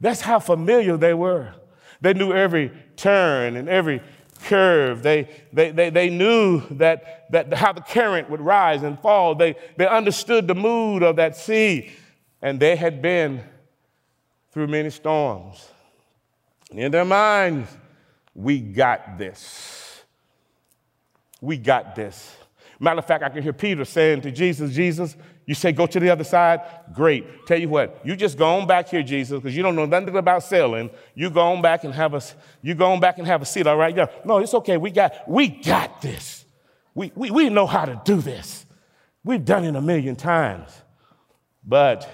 That's 0.00 0.20
how 0.20 0.38
familiar 0.38 0.96
they 0.96 1.14
were. 1.14 1.54
They 2.00 2.12
knew 2.12 2.32
every 2.32 2.72
turn 2.96 3.56
and 3.56 3.68
every 3.68 4.00
curve. 4.44 5.02
They, 5.02 5.28
they, 5.52 5.70
they, 5.70 5.90
they 5.90 6.10
knew 6.10 6.62
that, 6.72 7.30
that 7.30 7.52
how 7.54 7.72
the 7.72 7.80
current 7.80 8.30
would 8.30 8.40
rise 8.40 8.82
and 8.82 8.98
fall. 9.00 9.34
They, 9.34 9.56
they 9.76 9.86
understood 9.86 10.48
the 10.48 10.54
mood 10.54 11.02
of 11.02 11.16
that 11.16 11.36
sea. 11.36 11.90
And 12.42 12.60
they 12.60 12.76
had 12.76 13.00
been 13.00 13.42
through 14.52 14.68
many 14.68 14.90
storms. 14.90 15.68
In 16.70 16.90
their 16.92 17.04
minds, 17.04 17.68
we 18.34 18.60
got 18.60 19.18
this. 19.18 20.02
We 21.40 21.56
got 21.56 21.94
this. 21.94 22.36
Matter 22.78 22.98
of 22.98 23.06
fact, 23.06 23.24
I 23.24 23.28
can 23.30 23.42
hear 23.42 23.52
Peter 23.52 23.84
saying 23.84 24.20
to 24.22 24.30
Jesus, 24.30 24.74
Jesus, 24.74 25.16
you 25.46 25.54
say 25.54 25.72
go 25.72 25.86
to 25.86 26.00
the 26.00 26.10
other 26.10 26.24
side? 26.24 26.60
Great. 26.92 27.46
Tell 27.46 27.58
you 27.58 27.68
what, 27.68 28.00
you 28.04 28.16
just 28.16 28.36
go 28.36 28.56
on 28.56 28.66
back 28.66 28.88
here, 28.88 29.02
Jesus, 29.02 29.38
because 29.40 29.56
you 29.56 29.62
don't 29.62 29.76
know 29.76 29.86
nothing 29.86 30.16
about 30.16 30.42
sailing. 30.42 30.90
You 31.14 31.30
go 31.30 31.40
on 31.40 31.62
back 31.62 31.84
and 31.84 31.94
have 31.94 32.14
a 32.14 32.22
you 32.62 32.74
go 32.74 32.92
on 32.92 33.00
back 33.00 33.18
and 33.18 33.26
have 33.26 33.42
a 33.42 33.46
seat, 33.46 33.66
all 33.66 33.76
right? 33.76 33.96
Yeah. 33.96 34.06
No, 34.24 34.38
it's 34.38 34.54
okay. 34.54 34.76
We 34.76 34.90
got 34.90 35.28
we 35.28 35.48
got 35.48 36.02
this. 36.02 36.44
We, 36.96 37.12
we, 37.14 37.30
we 37.30 37.50
know 37.50 37.66
how 37.66 37.84
to 37.84 38.00
do 38.06 38.22
this. 38.22 38.64
We've 39.22 39.44
done 39.44 39.64
it 39.64 39.76
a 39.76 39.82
million 39.82 40.16
times. 40.16 40.70
But, 41.62 42.08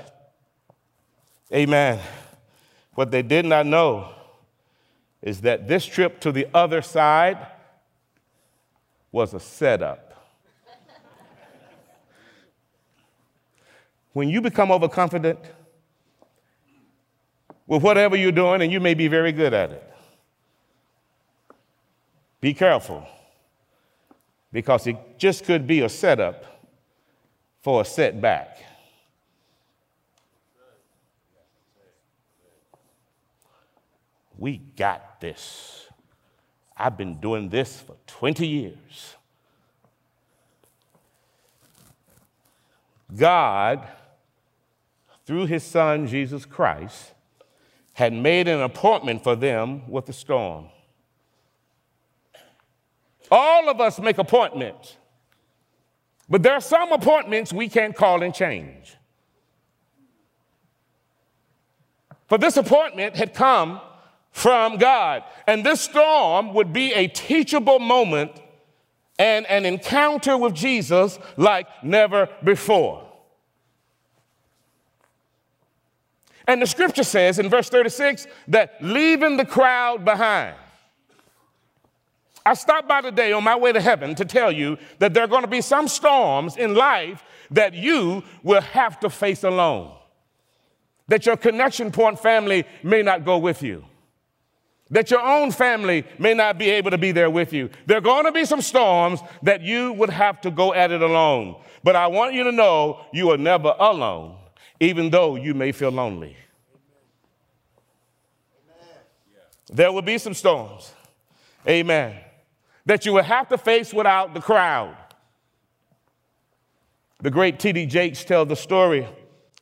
amen, 1.54 2.00
what 2.94 3.12
they 3.12 3.22
did 3.22 3.44
not 3.44 3.64
know 3.64 4.12
is 5.22 5.42
that 5.42 5.68
this 5.68 5.86
trip 5.86 6.20
to 6.22 6.32
the 6.32 6.48
other 6.52 6.82
side 6.82 7.46
was 9.12 9.34
a 9.34 9.40
setup. 9.40 10.11
When 14.12 14.28
you 14.28 14.40
become 14.40 14.70
overconfident 14.70 15.38
with 17.66 17.82
whatever 17.82 18.16
you're 18.16 18.32
doing, 18.32 18.60
and 18.62 18.70
you 18.70 18.80
may 18.80 18.94
be 18.94 19.08
very 19.08 19.32
good 19.32 19.54
at 19.54 19.70
it, 19.70 19.94
be 22.40 22.52
careful 22.52 23.06
because 24.52 24.86
it 24.86 24.96
just 25.16 25.44
could 25.44 25.66
be 25.66 25.80
a 25.80 25.88
setup 25.88 26.44
for 27.62 27.80
a 27.80 27.84
setback. 27.84 28.58
We 34.36 34.58
got 34.58 35.20
this. 35.20 35.86
I've 36.76 36.96
been 36.96 37.20
doing 37.20 37.48
this 37.48 37.80
for 37.80 37.96
20 38.08 38.46
years. 38.46 39.14
God, 43.16 43.86
through 45.32 45.46
his 45.46 45.64
son 45.64 46.06
Jesus 46.06 46.44
Christ, 46.44 47.14
had 47.94 48.12
made 48.12 48.48
an 48.48 48.60
appointment 48.60 49.24
for 49.24 49.34
them 49.34 49.90
with 49.90 50.04
the 50.04 50.12
storm. 50.12 50.66
All 53.30 53.70
of 53.70 53.80
us 53.80 53.98
make 53.98 54.18
appointments, 54.18 54.98
but 56.28 56.42
there 56.42 56.52
are 56.52 56.60
some 56.60 56.92
appointments 56.92 57.50
we 57.50 57.70
can't 57.70 57.96
call 57.96 58.22
and 58.22 58.34
change. 58.34 58.94
For 62.26 62.36
this 62.36 62.58
appointment 62.58 63.16
had 63.16 63.32
come 63.32 63.80
from 64.32 64.76
God. 64.76 65.24
And 65.46 65.64
this 65.64 65.80
storm 65.80 66.52
would 66.52 66.74
be 66.74 66.92
a 66.92 67.08
teachable 67.08 67.78
moment 67.78 68.32
and 69.18 69.46
an 69.46 69.64
encounter 69.64 70.36
with 70.36 70.52
Jesus 70.52 71.18
like 71.38 71.68
never 71.82 72.28
before. 72.44 73.11
And 76.46 76.60
the 76.60 76.66
scripture 76.66 77.04
says 77.04 77.38
in 77.38 77.48
verse 77.48 77.68
36 77.68 78.26
that 78.48 78.76
leaving 78.80 79.36
the 79.36 79.44
crowd 79.44 80.04
behind. 80.04 80.56
I 82.44 82.54
stopped 82.54 82.88
by 82.88 83.00
today 83.00 83.32
on 83.32 83.44
my 83.44 83.56
way 83.56 83.72
to 83.72 83.80
heaven 83.80 84.16
to 84.16 84.24
tell 84.24 84.50
you 84.50 84.76
that 84.98 85.14
there 85.14 85.22
are 85.22 85.28
going 85.28 85.42
to 85.42 85.48
be 85.48 85.60
some 85.60 85.86
storms 85.86 86.56
in 86.56 86.74
life 86.74 87.22
that 87.52 87.74
you 87.74 88.24
will 88.42 88.60
have 88.60 88.98
to 89.00 89.10
face 89.10 89.44
alone. 89.44 89.92
That 91.06 91.26
your 91.26 91.36
connection 91.36 91.92
point 91.92 92.18
family 92.18 92.64
may 92.82 93.02
not 93.02 93.24
go 93.24 93.38
with 93.38 93.62
you 93.62 93.84
that 94.92 95.10
your 95.10 95.22
own 95.22 95.50
family 95.50 96.04
may 96.18 96.34
not 96.34 96.58
be 96.58 96.68
able 96.68 96.90
to 96.90 96.98
be 96.98 97.12
there 97.12 97.30
with 97.30 97.52
you. 97.52 97.70
There 97.86 97.96
are 97.96 98.02
going 98.02 98.26
to 98.26 98.32
be 98.32 98.44
some 98.44 98.60
storms 98.60 99.20
that 99.42 99.62
you 99.62 99.94
would 99.94 100.10
have 100.10 100.40
to 100.42 100.50
go 100.50 100.74
at 100.74 100.92
it 100.92 101.00
alone. 101.00 101.56
But 101.82 101.96
I 101.96 102.06
want 102.06 102.34
you 102.34 102.44
to 102.44 102.52
know 102.52 103.00
you 103.10 103.30
are 103.30 103.38
never 103.38 103.74
alone, 103.78 104.36
even 104.82 105.10
though 105.10 105.36
you 105.36 105.54
may 105.54 105.70
feel 105.70 105.90
lonely. 105.90 106.36
There 109.72 109.92
will 109.92 110.02
be 110.02 110.18
some 110.18 110.34
storms, 110.34 110.92
amen, 111.68 112.18
that 112.84 113.06
you 113.06 113.12
will 113.12 113.22
have 113.22 113.48
to 113.50 113.58
face 113.58 113.94
without 113.94 114.34
the 114.34 114.40
crowd. 114.40 114.96
The 117.20 117.30
great 117.30 117.60
T.D. 117.60 117.86
Jakes 117.86 118.24
tells 118.24 118.48
the 118.48 118.56
story. 118.56 119.08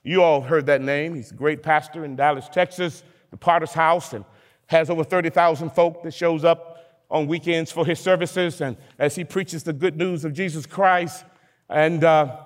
You 0.03 0.23
all 0.23 0.41
heard 0.41 0.65
that 0.67 0.81
name. 0.81 1.15
He's 1.15 1.33
a 1.33 1.35
great 1.35 1.63
pastor 1.63 2.03
in 2.07 2.17
Dallas, 2.17 2.49
Texas, 2.51 3.05
the 3.31 3.37
Potter's 3.37 3.75
House, 3.75 4.15
and 4.15 4.25
has 4.69 4.89
over 4.89 5.05
30,000 5.05 5.69
folk 5.69 6.03
that 6.03 6.15
shows 6.15 6.45
up 6.45 6.79
on 7.11 7.27
weekends 7.27 7.71
for 7.71 7.85
his 7.85 8.01
services 8.01 8.63
and 8.63 8.79
as 8.99 9.17
he 9.17 9.25
preaches 9.25 9.65
the 9.65 9.75
good 9.75 9.99
news 9.99 10.25
of 10.25 10.33
Jesus 10.33 10.65
Christ. 10.65 11.27
And 11.69 12.05
uh, 12.05 12.39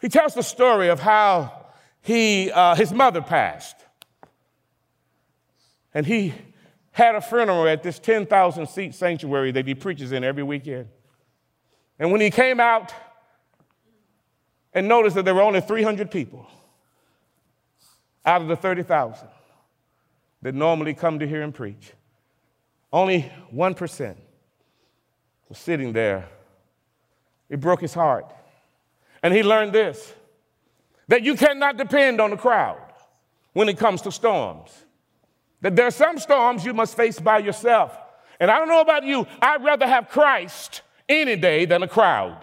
he 0.00 0.08
tells 0.08 0.32
the 0.32 0.42
story 0.42 0.88
of 0.88 0.98
how 0.98 1.61
he, 2.02 2.50
uh, 2.50 2.74
his 2.74 2.92
mother 2.92 3.22
passed. 3.22 3.76
And 5.94 6.04
he 6.04 6.34
had 6.90 7.14
a 7.14 7.20
funeral 7.20 7.66
at 7.66 7.82
this 7.82 7.98
10,000 7.98 8.66
seat 8.66 8.94
sanctuary 8.94 9.52
that 9.52 9.66
he 9.66 9.74
preaches 9.74 10.12
in 10.12 10.24
every 10.24 10.42
weekend. 10.42 10.88
And 11.98 12.12
when 12.12 12.20
he 12.20 12.30
came 12.30 12.60
out 12.60 12.92
and 14.74 14.88
noticed 14.88 15.16
that 15.16 15.24
there 15.24 15.34
were 15.34 15.42
only 15.42 15.60
300 15.60 16.10
people 16.10 16.46
out 18.24 18.42
of 18.42 18.48
the 18.48 18.56
30,000, 18.56 19.28
that 20.42 20.54
normally 20.54 20.92
come 20.92 21.20
to 21.20 21.26
hear 21.26 21.40
him 21.40 21.52
preach. 21.52 21.92
Only 22.92 23.30
1% 23.54 24.16
was 25.48 25.58
sitting 25.58 25.92
there. 25.92 26.28
It 27.48 27.60
broke 27.60 27.80
his 27.80 27.94
heart. 27.94 28.26
And 29.22 29.32
he 29.32 29.42
learned 29.42 29.72
this 29.72 30.12
that 31.12 31.22
you 31.22 31.36
cannot 31.36 31.76
depend 31.76 32.22
on 32.22 32.30
the 32.30 32.38
crowd 32.38 32.80
when 33.52 33.68
it 33.68 33.76
comes 33.76 34.00
to 34.00 34.10
storms. 34.10 34.70
That 35.60 35.76
there 35.76 35.86
are 35.86 35.90
some 35.90 36.18
storms 36.18 36.64
you 36.64 36.72
must 36.72 36.96
face 36.96 37.20
by 37.20 37.40
yourself. 37.40 37.94
And 38.40 38.50
I 38.50 38.58
don't 38.58 38.68
know 38.70 38.80
about 38.80 39.04
you, 39.04 39.26
I'd 39.42 39.62
rather 39.62 39.86
have 39.86 40.08
Christ 40.08 40.80
any 41.10 41.36
day 41.36 41.66
than 41.66 41.82
a 41.82 41.86
crowd. 41.86 42.42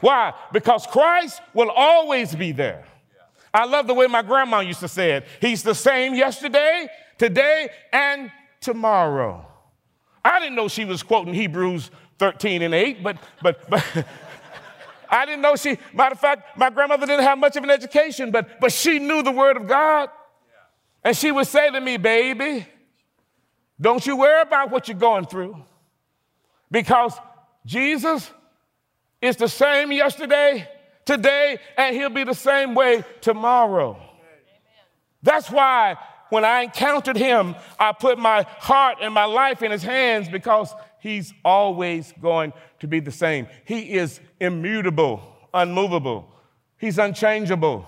Why? 0.00 0.34
Because 0.52 0.86
Christ 0.86 1.40
will 1.52 1.68
always 1.68 2.32
be 2.32 2.52
there. 2.52 2.84
I 3.52 3.64
love 3.64 3.88
the 3.88 3.94
way 3.94 4.06
my 4.06 4.22
grandma 4.22 4.60
used 4.60 4.78
to 4.80 4.88
say 4.88 5.14
it. 5.14 5.26
He's 5.40 5.64
the 5.64 5.74
same 5.74 6.14
yesterday, 6.14 6.86
today, 7.18 7.70
and 7.92 8.30
tomorrow. 8.60 9.44
I 10.24 10.38
didn't 10.38 10.54
know 10.54 10.68
she 10.68 10.84
was 10.84 11.02
quoting 11.02 11.34
Hebrews 11.34 11.90
13 12.20 12.62
and 12.62 12.72
8, 12.72 13.02
but, 13.02 13.16
but, 13.42 13.68
but 13.68 14.06
I 15.08 15.26
didn't 15.26 15.42
know 15.42 15.56
she, 15.56 15.78
matter 15.92 16.12
of 16.12 16.20
fact, 16.20 16.58
my 16.58 16.70
grandmother 16.70 17.06
didn't 17.06 17.24
have 17.24 17.38
much 17.38 17.56
of 17.56 17.64
an 17.64 17.70
education, 17.70 18.30
but, 18.30 18.60
but 18.60 18.72
she 18.72 18.98
knew 18.98 19.22
the 19.22 19.32
word 19.32 19.56
of 19.56 19.66
God. 19.66 20.10
And 21.04 21.16
she 21.16 21.30
would 21.30 21.46
say 21.46 21.70
to 21.70 21.80
me, 21.80 21.96
baby, 21.96 22.66
don't 23.80 24.04
you 24.06 24.16
worry 24.16 24.42
about 24.42 24.70
what 24.70 24.88
you're 24.88 24.96
going 24.96 25.26
through 25.26 25.56
because 26.70 27.14
Jesus 27.64 28.30
is 29.20 29.36
the 29.36 29.48
same 29.48 29.92
yesterday, 29.92 30.68
today, 31.04 31.58
and 31.76 31.94
he'll 31.94 32.10
be 32.10 32.24
the 32.24 32.34
same 32.34 32.74
way 32.74 33.04
tomorrow. 33.20 34.00
That's 35.22 35.50
why 35.50 35.96
when 36.30 36.44
I 36.44 36.62
encountered 36.62 37.16
him, 37.16 37.54
I 37.78 37.92
put 37.92 38.18
my 38.18 38.42
heart 38.58 38.98
and 39.00 39.14
my 39.14 39.24
life 39.24 39.62
in 39.62 39.70
his 39.70 39.82
hands 39.82 40.28
because 40.28 40.74
he's 41.00 41.32
always 41.44 42.12
going 42.20 42.52
to 42.80 42.88
be 42.88 43.00
the 43.00 43.12
same. 43.12 43.46
He 43.64 43.92
is 43.92 44.20
immutable, 44.40 45.22
unmovable, 45.52 46.28
he's 46.78 46.98
unchangeable. 46.98 47.86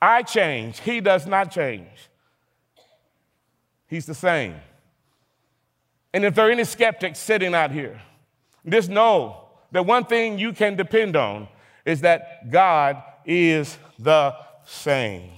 I 0.00 0.22
change, 0.22 0.80
he 0.80 1.00
does 1.00 1.26
not 1.26 1.50
change. 1.50 1.88
He's 3.86 4.06
the 4.06 4.14
same. 4.14 4.56
And 6.12 6.24
if 6.24 6.34
there 6.34 6.48
are 6.48 6.50
any 6.50 6.64
skeptics 6.64 7.18
sitting 7.18 7.54
out 7.54 7.70
here, 7.70 8.00
just 8.68 8.90
know 8.90 9.48
that 9.72 9.84
one 9.84 10.04
thing 10.04 10.38
you 10.38 10.52
can 10.52 10.76
depend 10.76 11.16
on 11.16 11.48
is 11.84 12.00
that 12.00 12.50
God 12.50 13.02
is 13.24 13.78
the 13.98 14.34
same. 14.64 15.30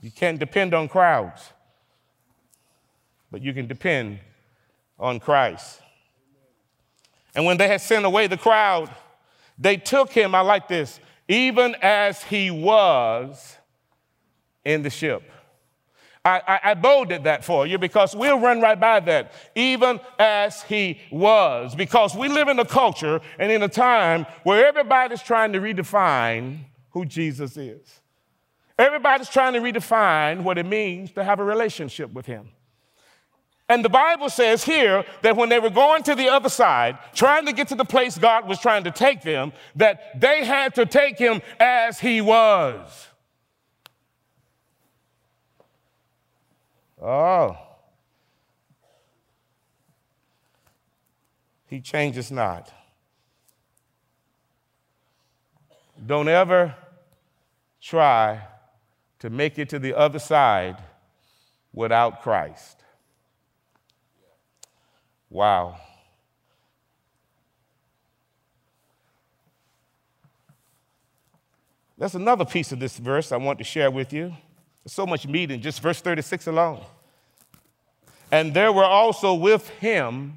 You 0.00 0.10
can't 0.10 0.38
depend 0.38 0.74
on 0.74 0.88
crowds, 0.88 1.52
but 3.30 3.42
you 3.42 3.52
can 3.52 3.66
depend 3.66 4.18
on 4.98 5.20
Christ. 5.20 5.80
And 7.36 7.44
when 7.44 7.58
they 7.58 7.68
had 7.68 7.82
sent 7.82 8.06
away 8.06 8.26
the 8.26 8.38
crowd, 8.38 8.90
they 9.58 9.76
took 9.76 10.10
him, 10.10 10.34
I 10.34 10.40
like 10.40 10.68
this, 10.68 10.98
even 11.28 11.76
as 11.82 12.22
he 12.24 12.50
was 12.50 13.56
in 14.64 14.82
the 14.82 14.90
ship. 14.90 15.30
I, 16.24 16.42
I, 16.46 16.60
I, 16.70 16.74
bolded 16.74 17.22
that 17.24 17.44
for 17.44 17.68
you 17.68 17.78
because 17.78 18.16
we'll 18.16 18.40
run 18.40 18.60
right 18.60 18.78
by 18.80 18.98
that, 18.98 19.32
even 19.54 20.00
as 20.18 20.60
he 20.64 20.98
was. 21.12 21.76
Because 21.76 22.16
we 22.16 22.26
live 22.26 22.48
in 22.48 22.58
a 22.58 22.64
culture 22.64 23.20
and 23.38 23.52
in 23.52 23.62
a 23.62 23.68
time 23.68 24.26
where 24.42 24.66
everybody's 24.66 25.22
trying 25.22 25.52
to 25.52 25.60
redefine 25.60 26.64
who 26.90 27.04
Jesus 27.04 27.56
is. 27.56 28.00
Everybody's 28.76 29.28
trying 29.28 29.52
to 29.52 29.60
redefine 29.60 30.42
what 30.42 30.58
it 30.58 30.66
means 30.66 31.12
to 31.12 31.22
have 31.22 31.38
a 31.38 31.44
relationship 31.44 32.12
with 32.12 32.26
Him. 32.26 32.48
And 33.68 33.84
the 33.84 33.88
Bible 33.88 34.30
says 34.30 34.62
here 34.62 35.04
that 35.22 35.36
when 35.36 35.48
they 35.48 35.58
were 35.58 35.70
going 35.70 36.04
to 36.04 36.14
the 36.14 36.28
other 36.28 36.48
side, 36.48 36.98
trying 37.14 37.46
to 37.46 37.52
get 37.52 37.68
to 37.68 37.74
the 37.74 37.84
place 37.84 38.16
God 38.16 38.46
was 38.46 38.60
trying 38.60 38.84
to 38.84 38.92
take 38.92 39.22
them, 39.22 39.52
that 39.74 40.20
they 40.20 40.44
had 40.44 40.74
to 40.76 40.86
take 40.86 41.18
Him 41.18 41.42
as 41.58 41.98
He 41.98 42.20
was. 42.20 43.08
Oh. 47.02 47.58
He 51.66 51.80
changes 51.80 52.30
not. 52.30 52.72
Don't 56.04 56.28
ever 56.28 56.74
try 57.80 58.46
to 59.18 59.30
make 59.30 59.58
it 59.58 59.68
to 59.70 59.80
the 59.80 59.94
other 59.94 60.20
side 60.20 60.76
without 61.72 62.22
Christ. 62.22 62.85
Wow. 65.30 65.78
That's 71.98 72.14
another 72.14 72.44
piece 72.44 72.72
of 72.72 72.78
this 72.78 72.98
verse 72.98 73.32
I 73.32 73.36
want 73.36 73.58
to 73.58 73.64
share 73.64 73.90
with 73.90 74.12
you. 74.12 74.34
There's 74.84 74.92
so 74.92 75.06
much 75.06 75.26
meat 75.26 75.50
in 75.50 75.62
just 75.62 75.80
verse 75.80 76.00
36 76.00 76.46
alone. 76.46 76.84
And 78.30 78.52
there 78.52 78.72
were 78.72 78.84
also 78.84 79.34
with 79.34 79.68
him 79.68 80.36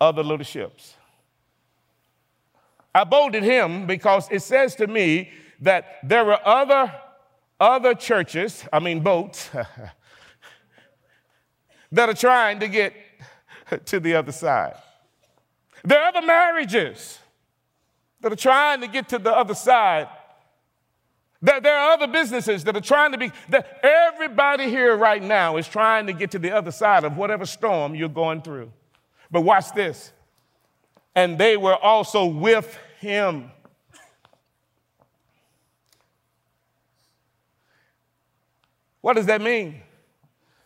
other 0.00 0.22
little 0.22 0.44
ships. 0.44 0.94
I 2.94 3.04
bolded 3.04 3.42
him 3.42 3.86
because 3.86 4.28
it 4.30 4.40
says 4.40 4.74
to 4.76 4.86
me 4.86 5.30
that 5.60 5.98
there 6.02 6.24
were 6.24 6.38
other, 6.46 6.92
other 7.58 7.94
churches, 7.94 8.64
I 8.72 8.78
mean 8.78 9.00
boats, 9.00 9.50
that 11.92 12.08
are 12.08 12.14
trying 12.14 12.60
to 12.60 12.68
get 12.68 12.94
to 13.86 14.00
the 14.00 14.14
other 14.14 14.32
side. 14.32 14.76
There 15.84 15.98
are 15.98 16.08
other 16.08 16.26
marriages 16.26 17.18
that 18.20 18.32
are 18.32 18.36
trying 18.36 18.80
to 18.80 18.88
get 18.88 19.08
to 19.10 19.18
the 19.18 19.32
other 19.32 19.54
side. 19.54 20.08
There, 21.40 21.60
there 21.60 21.76
are 21.76 21.92
other 21.92 22.08
businesses 22.08 22.64
that 22.64 22.76
are 22.76 22.80
trying 22.80 23.12
to 23.12 23.18
be, 23.18 23.30
that 23.50 23.78
everybody 23.82 24.68
here 24.68 24.96
right 24.96 25.22
now 25.22 25.56
is 25.56 25.68
trying 25.68 26.06
to 26.08 26.12
get 26.12 26.32
to 26.32 26.38
the 26.38 26.50
other 26.50 26.72
side 26.72 27.04
of 27.04 27.16
whatever 27.16 27.46
storm 27.46 27.94
you're 27.94 28.08
going 28.08 28.42
through. 28.42 28.72
But 29.30 29.42
watch 29.42 29.72
this. 29.72 30.12
And 31.14 31.38
they 31.38 31.56
were 31.56 31.76
also 31.76 32.26
with 32.26 32.76
him. 32.98 33.50
What 39.00 39.14
does 39.14 39.26
that 39.26 39.40
mean? 39.40 39.80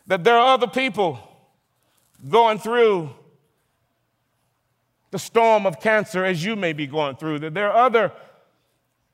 That 0.07 0.25
there 0.25 0.37
are 0.37 0.55
other 0.55 0.67
people 0.67 1.19
going 2.29 2.59
through 2.59 3.11
the 5.11 5.19
storm 5.19 5.67
of 5.67 5.81
cancer 5.81 6.25
as 6.25 6.45
you 6.45 6.57
may 6.57 6.73
be 6.73 6.87
going 6.87 7.17
through, 7.17 7.39
that 7.41 7.55
there 7.55 7.71
are 7.71 7.85
other 7.85 8.13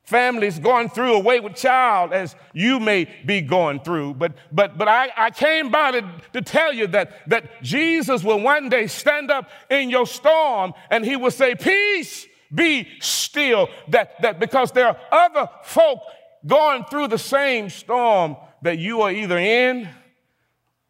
families 0.04 0.58
going 0.58 0.88
through 0.88 1.14
a 1.14 1.18
wayward 1.18 1.54
child 1.54 2.14
as 2.14 2.34
you 2.54 2.80
may 2.80 3.06
be 3.26 3.42
going 3.42 3.78
through. 3.80 4.14
But, 4.14 4.32
but, 4.50 4.78
but 4.78 4.88
I, 4.88 5.10
I 5.14 5.30
came 5.30 5.70
by 5.70 5.90
to, 5.90 6.12
to 6.32 6.40
tell 6.40 6.72
you 6.72 6.86
that, 6.88 7.28
that 7.28 7.62
Jesus 7.62 8.24
will 8.24 8.40
one 8.40 8.70
day 8.70 8.86
stand 8.86 9.30
up 9.30 9.50
in 9.68 9.90
your 9.90 10.06
storm 10.06 10.72
and 10.90 11.04
he 11.04 11.16
will 11.16 11.30
say, 11.30 11.54
Peace, 11.54 12.26
be 12.54 12.88
still. 13.00 13.68
That, 13.88 14.22
that 14.22 14.40
because 14.40 14.72
there 14.72 14.86
are 14.86 14.96
other 15.12 15.50
folk 15.64 16.00
going 16.46 16.84
through 16.84 17.08
the 17.08 17.18
same 17.18 17.68
storm 17.68 18.36
that 18.62 18.78
you 18.78 19.02
are 19.02 19.10
either 19.10 19.36
in, 19.36 19.88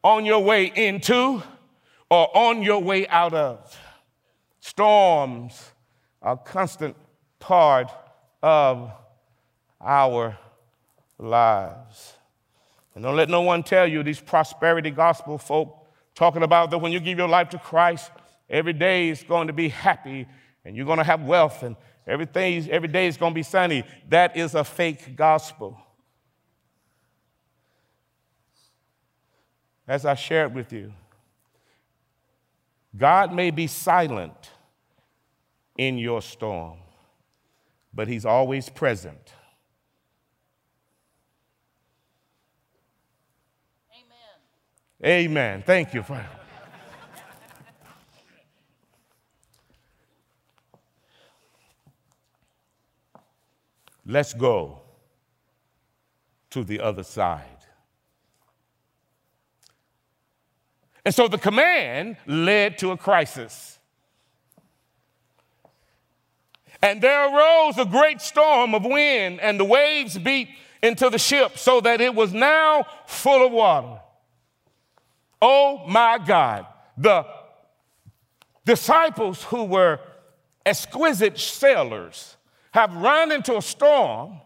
on 0.04 0.24
your 0.24 0.44
way 0.44 0.66
into, 0.66 1.42
or 2.10 2.36
on 2.36 2.62
your 2.62 2.80
way 2.80 3.06
out 3.08 3.34
of. 3.34 3.78
Storms 4.60 5.70
are 6.22 6.34
a 6.34 6.36
constant 6.36 6.96
part 7.38 7.90
of 8.42 8.90
our 9.80 10.38
lives. 11.18 12.14
And 12.94 13.04
don't 13.04 13.16
let 13.16 13.28
no 13.28 13.42
one 13.42 13.62
tell 13.62 13.86
you 13.86 14.02
these 14.02 14.20
prosperity 14.20 14.90
gospel 14.90 15.38
folk 15.38 15.86
talking 16.14 16.42
about 16.42 16.70
that 16.70 16.78
when 16.78 16.90
you 16.90 17.00
give 17.00 17.18
your 17.18 17.28
life 17.28 17.50
to 17.50 17.58
Christ, 17.58 18.10
every 18.50 18.72
day 18.72 19.08
is 19.08 19.22
going 19.22 19.46
to 19.46 19.52
be 19.52 19.68
happy 19.68 20.26
and 20.64 20.76
you're 20.76 20.86
going 20.86 20.98
to 20.98 21.04
have 21.04 21.22
wealth 21.22 21.62
and 21.62 21.76
everything 22.06 22.68
every 22.70 22.88
day 22.88 23.06
is 23.06 23.16
going 23.16 23.32
to 23.32 23.34
be 23.34 23.42
sunny. 23.42 23.84
That 24.08 24.36
is 24.36 24.54
a 24.54 24.64
fake 24.64 25.14
gospel. 25.14 25.80
As 29.86 30.04
I 30.04 30.14
shared 30.14 30.54
with 30.54 30.72
you, 30.72 30.92
God 32.96 33.32
may 33.32 33.50
be 33.50 33.66
silent 33.66 34.50
in 35.76 35.98
your 35.98 36.22
storm, 36.22 36.78
but 37.92 38.08
He's 38.08 38.24
always 38.24 38.68
present. 38.68 39.32
Amen. 45.02 45.26
Amen. 45.26 45.62
Thank 45.64 45.94
you. 45.94 46.02
For... 46.02 46.24
Let's 54.04 54.32
go 54.32 54.80
to 56.50 56.64
the 56.64 56.80
other 56.80 57.02
side. 57.02 57.57
And 61.08 61.14
so 61.14 61.26
the 61.26 61.38
command 61.38 62.18
led 62.26 62.76
to 62.80 62.90
a 62.90 62.96
crisis. 62.98 63.78
And 66.82 67.00
there 67.00 67.34
arose 67.34 67.78
a 67.78 67.86
great 67.86 68.20
storm 68.20 68.74
of 68.74 68.84
wind, 68.84 69.40
and 69.40 69.58
the 69.58 69.64
waves 69.64 70.18
beat 70.18 70.50
into 70.82 71.08
the 71.08 71.18
ship 71.18 71.56
so 71.56 71.80
that 71.80 72.02
it 72.02 72.14
was 72.14 72.34
now 72.34 72.84
full 73.06 73.46
of 73.46 73.52
water. 73.52 74.00
Oh 75.40 75.86
my 75.88 76.18
God. 76.18 76.66
The 76.98 77.24
disciples 78.66 79.42
who 79.44 79.64
were 79.64 80.00
exquisite 80.66 81.38
sailors 81.38 82.36
have 82.72 82.94
run 82.94 83.32
into 83.32 83.56
a 83.56 83.62
storm 83.62 84.42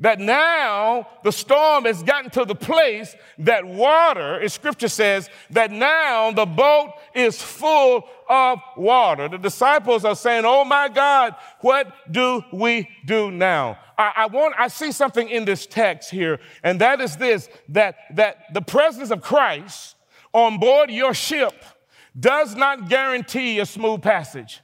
that 0.00 0.20
now 0.20 1.08
the 1.24 1.32
storm 1.32 1.84
has 1.84 2.02
gotten 2.02 2.30
to 2.30 2.44
the 2.44 2.54
place 2.54 3.16
that 3.38 3.64
water, 3.64 4.40
as 4.40 4.52
scripture 4.52 4.88
says, 4.88 5.28
that 5.50 5.72
now 5.72 6.30
the 6.30 6.46
boat 6.46 6.92
is 7.14 7.42
full 7.42 8.08
of 8.28 8.60
water. 8.76 9.28
The 9.28 9.38
disciples 9.38 10.04
are 10.04 10.14
saying, 10.14 10.44
Oh 10.46 10.64
my 10.64 10.88
God, 10.88 11.34
what 11.60 11.92
do 12.10 12.42
we 12.52 12.88
do 13.06 13.30
now? 13.30 13.78
I, 13.96 14.12
I 14.16 14.26
want, 14.26 14.54
I 14.56 14.68
see 14.68 14.92
something 14.92 15.28
in 15.28 15.44
this 15.44 15.66
text 15.66 16.10
here, 16.10 16.38
and 16.62 16.80
that 16.80 17.00
is 17.00 17.16
this, 17.16 17.48
that, 17.70 17.96
that 18.14 18.54
the 18.54 18.62
presence 18.62 19.10
of 19.10 19.20
Christ 19.20 19.96
on 20.32 20.58
board 20.58 20.90
your 20.90 21.14
ship 21.14 21.64
does 22.18 22.54
not 22.54 22.88
guarantee 22.88 23.58
a 23.58 23.66
smooth 23.66 24.02
passage. 24.02 24.60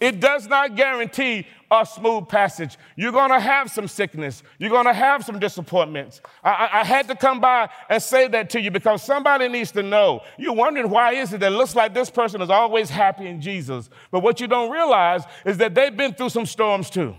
It 0.00 0.20
does 0.20 0.46
not 0.46 0.76
guarantee 0.76 1.46
a 1.70 1.84
smooth 1.84 2.28
passage. 2.28 2.78
You're 2.96 3.12
going 3.12 3.30
to 3.30 3.40
have 3.40 3.70
some 3.70 3.88
sickness. 3.88 4.42
You're 4.58 4.70
going 4.70 4.86
to 4.86 4.92
have 4.92 5.24
some 5.24 5.38
disappointments. 5.38 6.20
I, 6.42 6.68
I, 6.72 6.84
had 6.84 7.08
to 7.08 7.16
come 7.16 7.40
by 7.40 7.68
and 7.90 8.02
say 8.02 8.28
that 8.28 8.50
to 8.50 8.60
you 8.60 8.70
because 8.70 9.02
somebody 9.02 9.48
needs 9.48 9.72
to 9.72 9.82
know. 9.82 10.22
You're 10.38 10.54
wondering 10.54 10.88
why 10.88 11.14
is 11.14 11.32
it 11.32 11.40
that 11.40 11.52
it 11.52 11.56
looks 11.56 11.74
like 11.74 11.92
this 11.92 12.10
person 12.10 12.40
is 12.40 12.48
always 12.48 12.88
happy 12.88 13.26
in 13.26 13.40
Jesus. 13.40 13.90
But 14.10 14.20
what 14.20 14.40
you 14.40 14.46
don't 14.46 14.70
realize 14.70 15.24
is 15.44 15.58
that 15.58 15.74
they've 15.74 15.94
been 15.94 16.14
through 16.14 16.30
some 16.30 16.46
storms 16.46 16.90
too. 16.90 17.14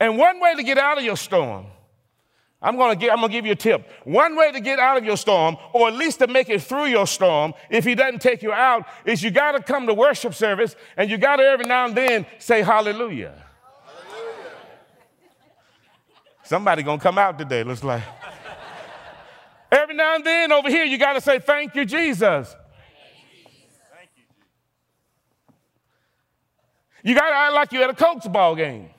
And 0.00 0.18
one 0.18 0.40
way 0.40 0.54
to 0.54 0.62
get 0.62 0.78
out 0.78 0.98
of 0.98 1.04
your 1.04 1.16
storm 1.16 1.66
I'm 2.66 2.76
gonna, 2.76 2.96
give, 2.96 3.12
I'm 3.12 3.20
gonna 3.20 3.32
give 3.32 3.46
you 3.46 3.52
a 3.52 3.56
tip. 3.56 3.88
One 4.02 4.34
way 4.34 4.50
to 4.50 4.58
get 4.58 4.80
out 4.80 4.96
of 4.96 5.04
your 5.04 5.16
storm, 5.16 5.56
or 5.72 5.86
at 5.86 5.94
least 5.94 6.18
to 6.18 6.26
make 6.26 6.48
it 6.48 6.60
through 6.60 6.86
your 6.86 7.06
storm, 7.06 7.54
if 7.70 7.84
he 7.84 7.94
doesn't 7.94 8.20
take 8.20 8.42
you 8.42 8.52
out, 8.52 8.86
is 9.04 9.22
you 9.22 9.30
gotta 9.30 9.62
come 9.62 9.86
to 9.86 9.94
worship 9.94 10.34
service 10.34 10.74
and 10.96 11.08
you 11.08 11.16
gotta 11.16 11.44
every 11.44 11.64
now 11.64 11.86
and 11.86 11.94
then 11.94 12.26
say 12.38 12.62
hallelujah. 12.62 13.40
hallelujah. 13.84 14.50
Somebody 16.42 16.82
gonna 16.82 17.00
come 17.00 17.18
out 17.18 17.38
today, 17.38 17.62
looks 17.62 17.84
like. 17.84 18.02
every 19.70 19.94
now 19.94 20.16
and 20.16 20.24
then 20.24 20.50
over 20.50 20.68
here, 20.68 20.84
you 20.84 20.98
gotta 20.98 21.20
say 21.20 21.38
thank 21.38 21.72
you, 21.76 21.84
Jesus. 21.84 22.56
You 27.04 27.14
gotta 27.14 27.36
act 27.36 27.52
like 27.52 27.70
you're 27.70 27.84
at 27.84 27.90
a 27.90 27.94
Colts 27.94 28.26
ball 28.26 28.56
game. 28.56 28.90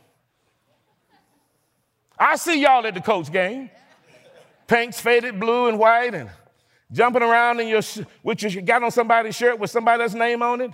I 2.17 2.35
see 2.35 2.61
y'all 2.61 2.85
at 2.85 2.93
the 2.93 3.01
Colts 3.01 3.29
game. 3.29 3.69
Pinks 4.67 4.99
faded 4.99 5.39
blue 5.39 5.67
and 5.67 5.79
white 5.79 6.13
and 6.13 6.29
jumping 6.91 7.21
around 7.21 7.59
in 7.59 7.67
your 7.67 7.81
with 8.23 8.41
your 8.41 8.61
got 8.61 8.83
on 8.83 8.91
somebody's 8.91 9.35
shirt 9.35 9.59
with 9.59 9.69
somebody 9.69 10.03
else's 10.03 10.15
name 10.15 10.41
on 10.41 10.61
it. 10.61 10.71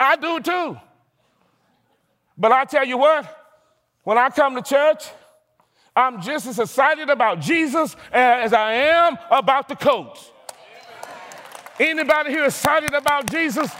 I 0.00 0.16
do 0.16 0.40
too. 0.40 0.76
But 2.36 2.52
I 2.52 2.64
tell 2.64 2.86
you 2.86 2.96
what, 2.98 3.26
when 4.04 4.16
I 4.16 4.30
come 4.30 4.54
to 4.54 4.62
church, 4.62 5.04
I'm 5.94 6.22
just 6.22 6.46
as 6.46 6.60
excited 6.60 7.10
about 7.10 7.40
Jesus 7.40 7.96
as 8.12 8.52
I 8.52 8.72
am 8.72 9.18
about 9.30 9.68
the 9.68 9.74
Colts. 9.74 10.30
Anybody 11.80 12.30
here 12.30 12.44
excited 12.44 12.94
about 12.94 13.30
Jesus? 13.30 13.70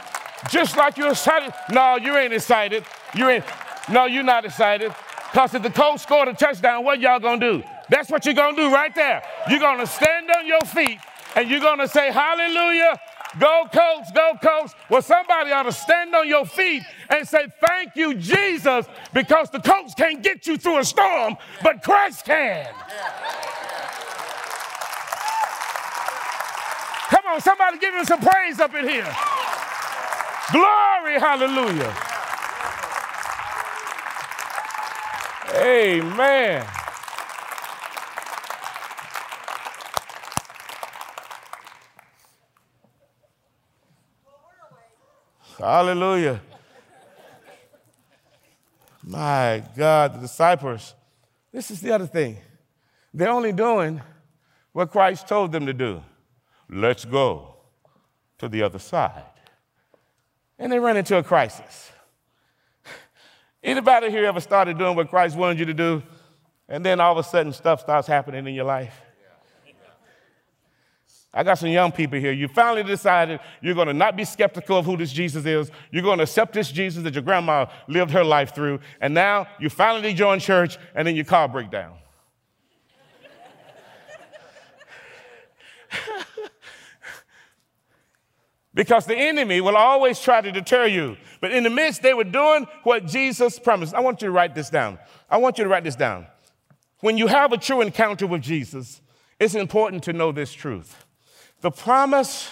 Just 0.49 0.75
like 0.77 0.97
you're 0.97 1.11
excited? 1.11 1.53
No, 1.69 1.97
you 1.97 2.15
ain't 2.17 2.33
excited. 2.33 2.83
You 3.15 3.29
ain't. 3.29 3.45
No, 3.89 4.05
you're 4.05 4.23
not 4.23 4.45
excited. 4.45 4.93
Because 5.31 5.53
if 5.53 5.63
the 5.63 5.69
Colts 5.69 6.03
scored 6.03 6.27
a 6.27 6.33
touchdown, 6.33 6.83
what 6.83 6.99
y'all 6.99 7.19
gonna 7.19 7.39
do? 7.39 7.63
That's 7.89 8.09
what 8.09 8.25
you're 8.25 8.33
gonna 8.33 8.57
do 8.57 8.71
right 8.71 8.93
there. 8.93 9.21
You're 9.49 9.59
gonna 9.59 9.87
stand 9.87 10.29
on 10.31 10.47
your 10.47 10.61
feet 10.61 10.99
and 11.35 11.49
you're 11.49 11.59
gonna 11.59 11.87
say, 11.87 12.11
Hallelujah, 12.11 12.99
Go 13.37 13.67
Colts, 13.71 14.11
go 14.11 14.33
Colts. 14.41 14.73
Well, 14.89 15.03
somebody 15.03 15.51
ought 15.51 15.63
to 15.63 15.71
stand 15.71 16.15
on 16.15 16.27
your 16.27 16.45
feet 16.45 16.81
and 17.09 17.27
say, 17.27 17.47
Thank 17.67 17.95
you, 17.95 18.15
Jesus, 18.15 18.87
because 19.13 19.51
the 19.51 19.59
Colts 19.59 19.93
can't 19.93 20.23
get 20.23 20.47
you 20.47 20.57
through 20.57 20.79
a 20.79 20.83
storm, 20.83 21.37
but 21.61 21.83
Christ 21.83 22.25
can. 22.25 22.67
Come 27.09 27.25
on, 27.27 27.41
somebody 27.41 27.77
give 27.77 27.93
him 27.93 28.05
some 28.05 28.19
praise 28.19 28.59
up 28.59 28.73
in 28.73 28.87
here. 28.87 29.15
Glory, 30.51 31.19
hallelujah. 31.19 32.08
Amen. 35.55 36.65
Hallelujah. 45.57 46.39
My 49.03 49.63
God, 49.75 50.15
the 50.15 50.19
disciples, 50.19 50.93
this 51.51 51.71
is 51.71 51.81
the 51.81 51.91
other 51.91 52.07
thing. 52.07 52.37
They're 53.13 53.29
only 53.29 53.51
doing 53.51 54.01
what 54.71 54.91
Christ 54.91 55.27
told 55.27 55.51
them 55.51 55.65
to 55.65 55.73
do. 55.73 56.03
Let's 56.69 57.05
go 57.05 57.55
to 58.37 58.47
the 58.47 58.61
other 58.61 58.79
side. 58.79 59.23
And 60.57 60.71
they 60.71 60.79
run 60.79 60.95
into 60.95 61.17
a 61.17 61.23
crisis. 61.23 61.91
Anybody 63.63 64.09
here 64.09 64.25
ever 64.25 64.39
started 64.39 64.77
doing 64.77 64.95
what 64.95 65.09
Christ 65.09 65.35
wanted 65.35 65.59
you 65.59 65.65
to 65.65 65.73
do, 65.73 66.03
and 66.67 66.85
then 66.85 66.99
all 66.99 67.11
of 67.11 67.17
a 67.17 67.27
sudden 67.27 67.51
stuff 67.51 67.81
starts 67.81 68.07
happening 68.07 68.47
in 68.47 68.53
your 68.53 68.65
life? 68.65 68.93
I 71.31 71.43
got 71.43 71.59
some 71.59 71.69
young 71.69 71.91
people 71.91 72.19
here. 72.19 72.31
You 72.31 72.47
finally 72.47 72.83
decided 72.83 73.39
you're 73.61 73.75
going 73.75 73.87
to 73.87 73.93
not 73.93 74.15
be 74.15 74.25
skeptical 74.25 74.77
of 74.77 74.85
who 74.85 74.97
this 74.97 75.11
Jesus 75.11 75.45
is. 75.45 75.69
You're 75.91 76.01
going 76.01 76.17
to 76.17 76.23
accept 76.23 76.53
this 76.53 76.71
Jesus 76.71 77.03
that 77.03 77.13
your 77.13 77.21
grandma 77.21 77.67
lived 77.87 78.11
her 78.11 78.23
life 78.23 78.55
through. 78.55 78.79
And 78.99 79.13
now 79.13 79.45
you 79.59 79.69
finally 79.69 80.13
join 80.15 80.39
church 80.39 80.79
and 80.95 81.07
then 81.07 81.15
your 81.15 81.25
car 81.25 81.47
breaks 81.47 81.69
down. 81.69 81.97
Because 88.79 89.05
the 89.05 89.13
enemy 89.13 89.59
will 89.59 89.75
always 89.75 90.21
try 90.21 90.39
to 90.39 90.53
deter 90.53 90.85
you. 90.85 91.17
But 91.41 91.51
in 91.51 91.65
the 91.65 91.69
midst, 91.69 92.01
they 92.01 92.13
were 92.13 92.23
doing 92.23 92.65
what 92.83 93.05
Jesus 93.05 93.59
promised. 93.59 93.93
I 93.93 93.99
want 93.99 94.21
you 94.21 94.29
to 94.29 94.31
write 94.31 94.55
this 94.55 94.69
down. 94.69 94.99
I 95.29 95.35
want 95.35 95.57
you 95.57 95.65
to 95.65 95.69
write 95.69 95.83
this 95.83 95.97
down. 95.97 96.27
When 97.01 97.17
you 97.17 97.27
have 97.27 97.51
a 97.51 97.57
true 97.57 97.81
encounter 97.81 98.25
with 98.25 98.41
Jesus, 98.41 99.01
it's 99.37 99.53
important 99.53 100.03
to 100.03 100.13
know 100.13 100.31
this 100.31 100.53
truth. 100.53 100.95
The 101.59 101.71
promise 101.71 102.49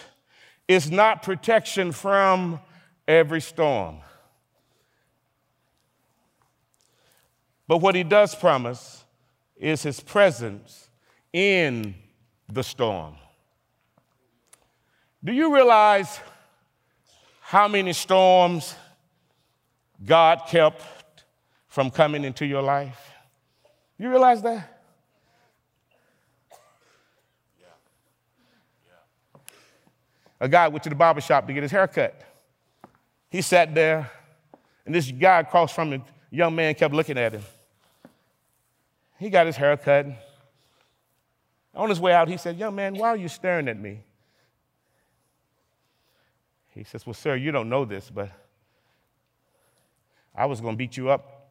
is 0.67 0.91
not 0.91 1.23
protection 1.23 1.93
from 1.93 2.59
every 3.07 3.39
storm. 3.39 3.99
But 7.69 7.77
what 7.77 7.95
he 7.95 8.03
does 8.03 8.35
promise 8.35 9.05
is 9.55 9.81
his 9.81 10.01
presence 10.01 10.89
in 11.31 11.95
the 12.51 12.65
storm. 12.65 13.15
Do 15.27 15.33
you 15.33 15.53
realize 15.53 16.21
how 17.41 17.67
many 17.67 17.91
storms 17.91 18.73
God 20.05 20.43
kept 20.47 20.81
from 21.67 21.91
coming 21.91 22.23
into 22.23 22.45
your 22.45 22.61
life? 22.61 23.11
You 23.99 24.09
realize 24.09 24.41
that? 24.43 24.73
a 30.39 30.47
guy 30.47 30.69
went 30.69 30.83
to 30.83 30.89
the 30.89 30.95
barber 30.95 31.19
shop 31.19 31.45
to 31.47 31.53
get 31.53 31.61
his 31.61 31.73
hair 31.73 31.89
cut. 31.89 32.21
He 33.29 33.41
sat 33.41 33.75
there, 33.75 34.09
and 34.85 34.95
this 34.95 35.11
guy 35.11 35.41
across 35.41 35.73
from 35.73 35.91
him, 35.91 36.03
young 36.31 36.55
man, 36.55 36.73
kept 36.73 36.93
looking 36.93 37.17
at 37.17 37.33
him. 37.33 37.43
He 39.19 39.29
got 39.29 39.45
his 39.45 39.57
hair 39.57 39.75
cut. 39.75 40.05
On 41.75 41.89
his 41.89 41.99
way 41.99 42.13
out, 42.13 42.29
he 42.29 42.37
said, 42.37 42.57
Young 42.57 42.75
man, 42.75 42.95
why 42.95 43.09
are 43.09 43.17
you 43.17 43.27
staring 43.27 43.67
at 43.67 43.77
me? 43.77 44.03
He 46.77 46.83
says, 46.83 47.05
Well, 47.05 47.15
sir, 47.15 47.35
you 47.35 47.51
don't 47.51 47.69
know 47.69 47.85
this, 47.85 48.11
but 48.13 48.29
I 50.35 50.45
was 50.45 50.61
going 50.61 50.75
to 50.75 50.77
beat 50.77 50.95
you 50.95 51.09
up 51.09 51.49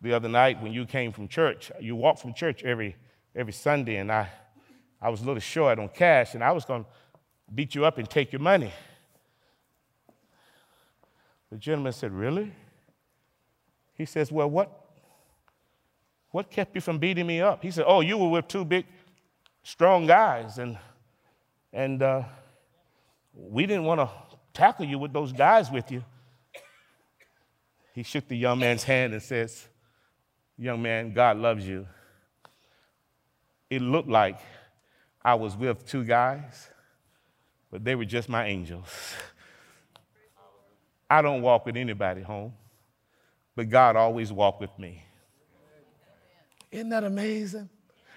the 0.00 0.12
other 0.12 0.28
night 0.28 0.62
when 0.62 0.72
you 0.72 0.86
came 0.86 1.10
from 1.10 1.26
church. 1.26 1.72
You 1.80 1.96
walk 1.96 2.18
from 2.18 2.34
church 2.34 2.62
every, 2.62 2.94
every 3.34 3.52
Sunday, 3.52 3.96
and 3.96 4.12
I, 4.12 4.28
I 5.02 5.08
was 5.08 5.22
a 5.22 5.24
little 5.24 5.40
short 5.40 5.78
on 5.80 5.88
cash, 5.88 6.34
and 6.34 6.44
I 6.44 6.52
was 6.52 6.64
going 6.64 6.84
to 6.84 6.90
beat 7.52 7.74
you 7.74 7.84
up 7.84 7.98
and 7.98 8.08
take 8.08 8.32
your 8.32 8.40
money. 8.40 8.72
The 11.50 11.58
gentleman 11.58 11.92
said, 11.92 12.12
Really? 12.12 12.52
He 13.94 14.04
says, 14.04 14.30
Well, 14.30 14.48
what, 14.48 14.70
what 16.30 16.48
kept 16.48 16.76
you 16.76 16.80
from 16.80 16.98
beating 16.98 17.26
me 17.26 17.40
up? 17.40 17.60
He 17.60 17.72
said, 17.72 17.86
Oh, 17.88 18.02
you 18.02 18.18
were 18.18 18.28
with 18.28 18.46
two 18.46 18.64
big, 18.64 18.86
strong 19.64 20.06
guys, 20.06 20.58
and, 20.58 20.78
and 21.72 22.00
uh, 22.02 22.22
we 23.34 23.66
didn't 23.66 23.84
want 23.84 23.98
to 24.00 24.08
tackle 24.54 24.86
you 24.86 24.98
with 24.98 25.12
those 25.12 25.32
guys 25.32 25.70
with 25.70 25.90
you. 25.90 26.02
He 27.94 28.02
shook 28.02 28.26
the 28.26 28.36
young 28.36 28.58
man's 28.58 28.84
hand 28.84 29.12
and 29.12 29.22
says, 29.22 29.68
Young 30.56 30.80
man, 30.80 31.12
God 31.12 31.36
loves 31.36 31.66
you. 31.66 31.86
It 33.68 33.82
looked 33.82 34.08
like 34.08 34.38
I 35.22 35.34
was 35.34 35.56
with 35.56 35.86
two 35.86 36.04
guys, 36.04 36.70
but 37.70 37.84
they 37.84 37.94
were 37.94 38.04
just 38.04 38.28
my 38.28 38.46
angels. 38.46 38.88
I 41.10 41.22
don't 41.22 41.42
walk 41.42 41.66
with 41.66 41.76
anybody 41.76 42.22
home, 42.22 42.52
but 43.56 43.68
God 43.68 43.96
always 43.96 44.32
walked 44.32 44.60
with 44.60 44.76
me. 44.78 45.04
Isn't 46.70 46.88
that 46.90 47.04
amazing? 47.04 47.68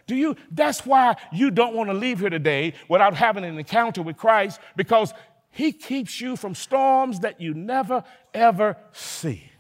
Do 0.07 0.15
you 0.15 0.37
that's 0.49 0.85
why 0.85 1.17
you 1.33 1.51
don't 1.51 1.75
want 1.75 1.89
to 1.89 1.93
leave 1.93 2.21
here 2.21 2.29
today 2.29 2.73
without 2.87 3.13
having 3.13 3.43
an 3.43 3.59
encounter 3.59 4.01
with 4.01 4.15
Christ 4.15 4.59
because 4.75 5.13
he 5.51 5.71
keeps 5.71 6.21
you 6.21 6.35
from 6.35 6.55
storms 6.55 7.21
that 7.21 7.41
you 7.41 7.53
never 7.53 8.03
ever 8.33 8.77
see. 8.91 9.51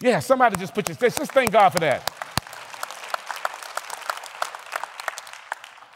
Yeah, 0.00 0.20
somebody 0.20 0.56
just 0.56 0.74
put 0.74 0.88
your 0.88 0.96
just 0.96 1.32
thank 1.32 1.50
God 1.50 1.70
for 1.70 1.80
that. 1.80 2.14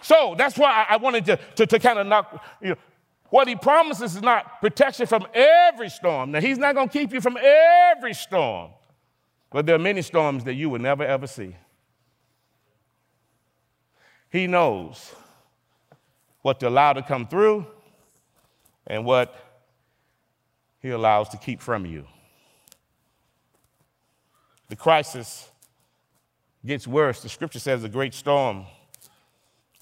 So 0.02 0.34
that's 0.36 0.58
why 0.58 0.84
I 0.88 0.96
wanted 0.96 1.24
to, 1.26 1.36
to, 1.56 1.66
to 1.66 1.78
kind 1.78 1.98
of 1.98 2.06
knock, 2.06 2.44
you 2.60 2.70
know, 2.70 2.76
what 3.30 3.48
he 3.48 3.56
promises 3.56 4.16
is 4.16 4.20
not 4.20 4.60
protection 4.60 5.06
from 5.06 5.26
every 5.32 5.88
storm. 5.88 6.32
Now, 6.32 6.40
he's 6.40 6.58
not 6.58 6.74
going 6.74 6.88
to 6.88 6.92
keep 6.92 7.14
you 7.14 7.20
from 7.20 7.38
every 7.38 8.12
storm, 8.12 8.72
but 9.50 9.64
there 9.64 9.74
are 9.74 9.78
many 9.78 10.02
storms 10.02 10.44
that 10.44 10.54
you 10.54 10.68
will 10.68 10.80
never, 10.80 11.02
ever 11.02 11.26
see. 11.26 11.56
He 14.28 14.46
knows 14.46 15.14
what 16.42 16.61
to 16.61 16.68
allow 16.68 16.92
to 16.92 17.02
come 17.02 17.26
through 17.26 17.66
and 18.87 19.05
what 19.05 19.35
he 20.81 20.90
allows 20.90 21.28
to 21.31 21.37
keep 21.37 21.61
from 21.61 21.87
you. 21.87 22.05
The 24.68 24.76
crisis 24.76 25.48
gets 26.66 26.87
worse. 26.87 27.22
The 27.22 27.28
scripture 27.28 27.59
says 27.59 27.85
a 27.85 27.88
great 27.88 28.14
storm 28.14 28.66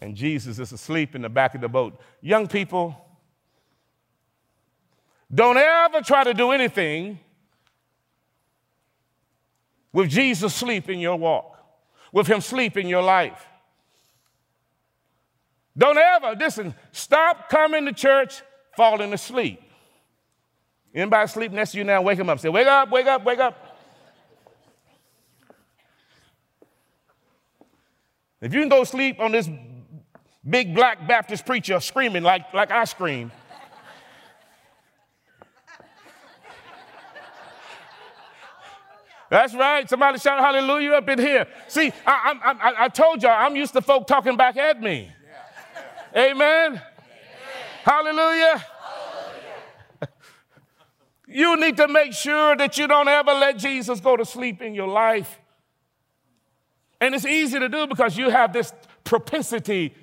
and 0.02 0.14
Jesus 0.14 0.58
is 0.58 0.72
asleep 0.72 1.14
in 1.14 1.22
the 1.22 1.28
back 1.28 1.54
of 1.54 1.60
the 1.60 1.68
boat. 1.68 2.00
Young 2.20 2.46
people, 2.46 2.96
don't 5.32 5.56
ever 5.56 6.00
try 6.00 6.24
to 6.24 6.34
do 6.34 6.50
anything 6.50 7.18
with 9.92 10.08
Jesus 10.08 10.54
sleep 10.54 10.88
in 10.88 10.98
your 10.98 11.16
walk, 11.16 11.58
with 12.12 12.26
him 12.26 12.40
sleep 12.40 12.76
in 12.76 12.88
your 12.88 13.02
life. 13.02 13.46
Don't 15.76 15.96
ever, 15.96 16.34
listen, 16.38 16.74
stop 16.92 17.48
coming 17.48 17.86
to 17.86 17.92
church 17.92 18.42
falling 18.76 19.12
asleep. 19.12 19.60
Anybody 20.94 21.28
sleep 21.28 21.52
next 21.52 21.72
to 21.72 21.78
you 21.78 21.84
now? 21.84 22.02
Wake 22.02 22.18
him 22.18 22.28
up. 22.28 22.40
Say, 22.40 22.48
wake 22.48 22.66
up, 22.66 22.90
wake 22.90 23.06
up, 23.06 23.24
wake 23.24 23.38
up. 23.38 23.78
If 28.40 28.54
you 28.54 28.60
can 28.60 28.68
go 28.68 28.84
sleep 28.84 29.20
on 29.20 29.32
this 29.32 29.48
big 30.48 30.74
black 30.74 31.06
Baptist 31.06 31.46
preacher 31.46 31.78
screaming 31.78 32.22
like, 32.22 32.52
like 32.52 32.70
I 32.70 32.84
scream, 32.84 33.30
That's 39.30 39.54
right. 39.54 39.88
Somebody 39.88 40.18
shout 40.18 40.40
hallelujah 40.40 40.94
up 40.94 41.08
in 41.08 41.18
here. 41.20 41.46
See, 41.68 41.92
I, 42.04 42.34
I, 42.42 42.50
I, 42.50 42.84
I 42.84 42.88
told 42.88 43.22
y'all, 43.22 43.30
I'm 43.30 43.54
used 43.54 43.72
to 43.74 43.80
folk 43.80 44.08
talking 44.08 44.36
back 44.36 44.56
at 44.56 44.82
me. 44.82 45.12
Amen. 46.16 46.80
Hallelujah. 47.84 48.64
You 51.32 51.56
need 51.60 51.76
to 51.76 51.86
make 51.86 52.12
sure 52.12 52.56
that 52.56 52.76
you 52.76 52.88
don't 52.88 53.06
ever 53.06 53.32
let 53.32 53.56
Jesus 53.56 54.00
go 54.00 54.16
to 54.16 54.24
sleep 54.24 54.60
in 54.60 54.74
your 54.74 54.88
life. 54.88 55.38
And 57.00 57.14
it's 57.14 57.24
easy 57.24 57.56
to 57.60 57.68
do 57.68 57.86
because 57.86 58.16
you 58.18 58.30
have 58.30 58.52
this 58.52 58.74
propensity 59.04 59.94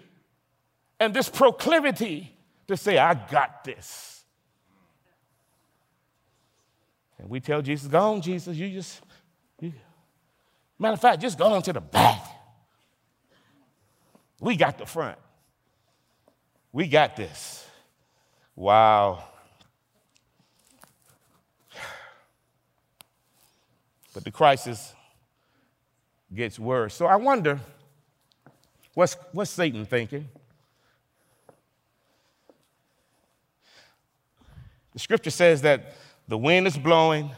and 1.02 1.14
this 1.14 1.28
proclivity 1.28 2.34
to 2.68 2.78
say, 2.78 2.98
I 2.98 3.14
got 3.14 3.66
this. 3.66 4.24
And 7.20 7.30
we 7.30 7.42
tell 7.42 7.62
Jesus, 7.62 7.90
go 7.90 8.14
on, 8.14 8.22
Jesus, 8.22 8.56
you 8.56 8.70
just, 8.70 9.02
you. 9.60 9.74
matter 10.80 10.94
of 10.94 11.02
fact, 11.02 11.22
just 11.22 11.38
go 11.38 11.46
on 11.46 11.62
to 11.64 11.74
the 11.74 11.82
back. 11.82 12.24
We 14.40 14.56
got 14.56 14.78
the 14.78 14.86
front. 14.86 15.18
We 16.72 16.88
got 16.88 17.16
this. 17.16 17.66
Wow. 18.56 19.24
But 24.14 24.24
the 24.24 24.32
crisis 24.32 24.94
gets 26.34 26.58
worse. 26.58 26.96
So 26.96 27.06
I 27.06 27.16
wonder 27.16 27.60
what's, 28.94 29.16
what's 29.32 29.52
Satan 29.52 29.86
thinking? 29.86 30.28
The 34.94 35.00
scripture 35.00 35.30
says 35.30 35.62
that 35.62 35.94
the 36.28 36.38
wind 36.38 36.66
is 36.66 36.76
blowing, 36.76 37.30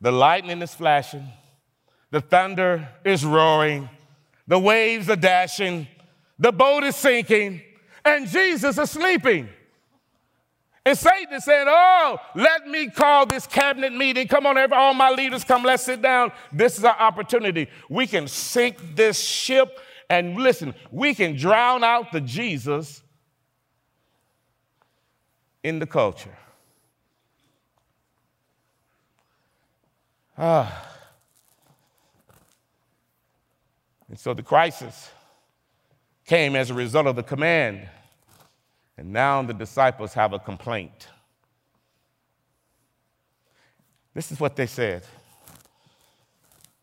the 0.00 0.12
lightning 0.12 0.62
is 0.62 0.72
flashing, 0.72 1.26
the 2.12 2.20
thunder 2.20 2.88
is 3.04 3.24
roaring, 3.24 3.88
the 4.46 4.60
waves 4.60 5.10
are 5.10 5.16
dashing, 5.16 5.88
the 6.38 6.52
boat 6.52 6.84
is 6.84 6.94
sinking, 6.94 7.60
and 8.04 8.26
Jesus 8.26 8.78
is 8.78 8.90
sleeping. 8.90 9.48
And 10.84 10.96
Satan 10.96 11.34
is 11.34 11.44
saying, 11.44 11.66
Oh, 11.68 12.18
let 12.34 12.66
me 12.66 12.88
call 12.88 13.26
this 13.26 13.46
cabinet 13.46 13.92
meeting. 13.92 14.26
Come 14.26 14.46
on, 14.46 14.56
everybody, 14.56 14.80
all 14.80 14.94
my 14.94 15.10
leaders, 15.10 15.44
come, 15.44 15.62
let's 15.62 15.82
sit 15.82 16.00
down. 16.00 16.32
This 16.50 16.78
is 16.78 16.84
our 16.84 16.98
opportunity. 16.98 17.68
We 17.90 18.06
can 18.06 18.26
sink 18.26 18.96
this 18.96 19.20
ship 19.20 19.78
and 20.08 20.36
listen, 20.36 20.74
we 20.90 21.14
can 21.14 21.36
drown 21.36 21.84
out 21.84 22.12
the 22.12 22.20
Jesus 22.22 23.02
in 25.62 25.78
the 25.78 25.86
culture. 25.86 26.36
Ah. 30.38 30.86
And 34.08 34.18
so 34.18 34.32
the 34.32 34.42
crisis 34.42 35.10
came 36.28 36.54
as 36.54 36.68
a 36.68 36.74
result 36.74 37.06
of 37.06 37.16
the 37.16 37.22
command. 37.22 37.88
And 38.98 39.12
now 39.12 39.42
the 39.42 39.54
disciples 39.54 40.12
have 40.12 40.32
a 40.34 40.38
complaint. 40.38 41.08
This 44.14 44.30
is 44.30 44.38
what 44.38 44.54
they 44.54 44.66
said 44.66 45.04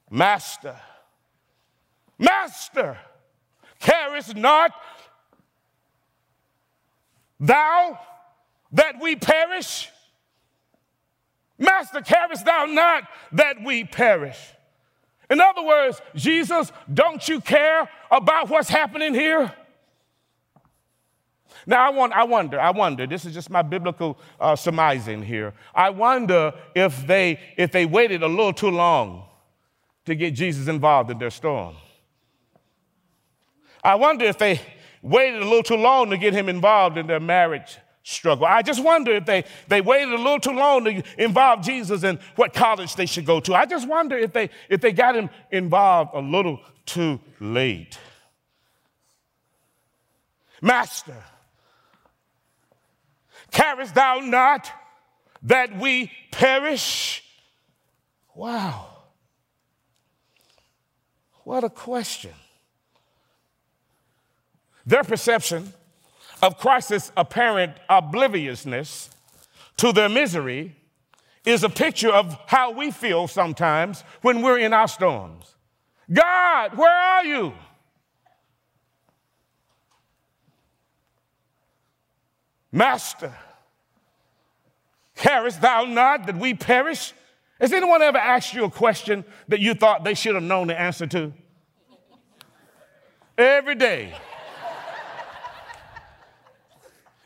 Master, 0.10 0.76
Master, 2.18 2.98
carest 3.80 4.36
not 4.36 4.72
thou 7.40 8.00
that 8.72 8.96
we 9.00 9.16
perish? 9.16 9.90
Master, 11.60 12.02
carest 12.02 12.46
thou 12.46 12.66
not 12.66 13.04
that 13.32 13.62
we 13.64 13.84
perish? 13.84 14.40
In 15.30 15.42
other 15.42 15.64
words, 15.64 16.02
Jesus, 16.16 16.72
don't 16.94 17.28
you 17.28 17.42
care 17.42 17.90
about 18.12 18.50
what's 18.50 18.70
happening 18.70 19.14
here? 19.14 19.54
Now, 21.68 21.88
I, 21.88 21.90
want, 21.90 22.14
I 22.14 22.24
wonder, 22.24 22.60
I 22.60 22.70
wonder, 22.70 23.08
this 23.08 23.26
is 23.26 23.34
just 23.34 23.50
my 23.50 23.64
biblical 23.64 24.20
uh, 24.40 24.56
surmising 24.56 25.24
here. 25.24 25.54
I 25.74 25.90
wonder 25.90 26.54
if 26.76 27.08
they, 27.08 27.40
if 27.58 27.72
they 27.72 27.86
waited 27.86 28.22
a 28.22 28.28
little 28.28 28.54
too 28.54 28.70
long 28.70 29.24
to 30.06 30.14
get 30.14 30.32
Jesus 30.32 30.68
involved 30.68 31.10
in 31.10 31.18
their 31.18 31.32
storm. 31.32 31.76
I 33.84 33.96
wonder 33.96 34.26
if 34.26 34.38
they 34.38 34.62
waited 35.02 35.42
a 35.42 35.46
little 35.46 35.64
too 35.64 35.78
long 35.78 36.12
to 36.12 36.18
get 36.18 36.34
him 36.34 36.50
involved 36.50 36.98
in 36.98 37.08
their 37.08 37.20
marriage 37.20 37.78
struggle. 38.06 38.46
I 38.46 38.62
just 38.62 38.84
wonder 38.84 39.12
if 39.14 39.26
they, 39.26 39.46
they 39.68 39.82
waited 39.82 40.14
a 40.14 40.18
little 40.18 40.40
too 40.40 40.52
long 40.52 40.86
to 40.86 41.04
involve 41.18 41.64
Jesus 41.64 42.04
in 42.04 42.20
what 42.36 42.54
college 42.54 42.96
they 42.96 43.08
should 43.08 43.26
go 43.26 43.40
to. 43.40 43.56
I 43.56 43.66
just 43.66 43.88
wonder 43.88 44.16
if 44.16 44.32
they, 44.32 44.52
if 44.70 44.80
they 44.80 44.92
got 44.92 45.16
him 45.16 45.30
involved 45.52 46.12
a 46.14 46.20
little 46.20 46.60
too 46.86 47.20
late. 47.40 47.98
Master, 50.62 51.16
carest 53.50 53.96
thou 53.96 54.20
not 54.20 54.72
that 55.42 55.76
we 55.76 56.12
perish? 56.32 57.24
Wow. 58.36 58.88
What 61.44 61.64
a 61.64 61.70
question. 61.72 62.34
Their 64.86 65.04
perception 65.04 65.74
of 66.46 66.60
Christ's 66.60 67.12
apparent 67.18 67.74
obliviousness 67.90 69.10
to 69.78 69.92
their 69.92 70.08
misery 70.08 70.76
is 71.44 71.64
a 71.64 71.70
picture 71.70 72.12
of 72.12 72.38
how 72.46 72.72
we 72.72 72.92
feel 72.92 73.28
sometimes 73.28 74.04
when 74.22 74.44
we're 74.44 74.60
in 74.60 74.72
our 74.72 74.88
storms. 74.88 75.56
God, 76.12 76.78
where 76.78 76.96
are 76.96 77.26
you? 77.26 77.54
Master, 82.72 83.34
carest 85.16 85.62
thou 85.62 85.86
not 85.86 86.28
that 86.28 86.38
we 86.38 86.54
perish? 86.54 87.14
Has 87.60 87.74
anyone 87.74 88.04
ever 88.04 88.20
asked 88.20 88.54
you 88.54 88.66
a 88.66 88.70
question 88.70 89.26
that 89.48 89.62
you 89.62 89.74
thought 89.74 90.04
they 90.04 90.14
should 90.14 90.36
have 90.36 90.44
known 90.44 90.68
the 90.68 90.80
answer 90.80 91.08
to? 91.08 91.34
Every 93.36 93.76
day. 93.76 94.14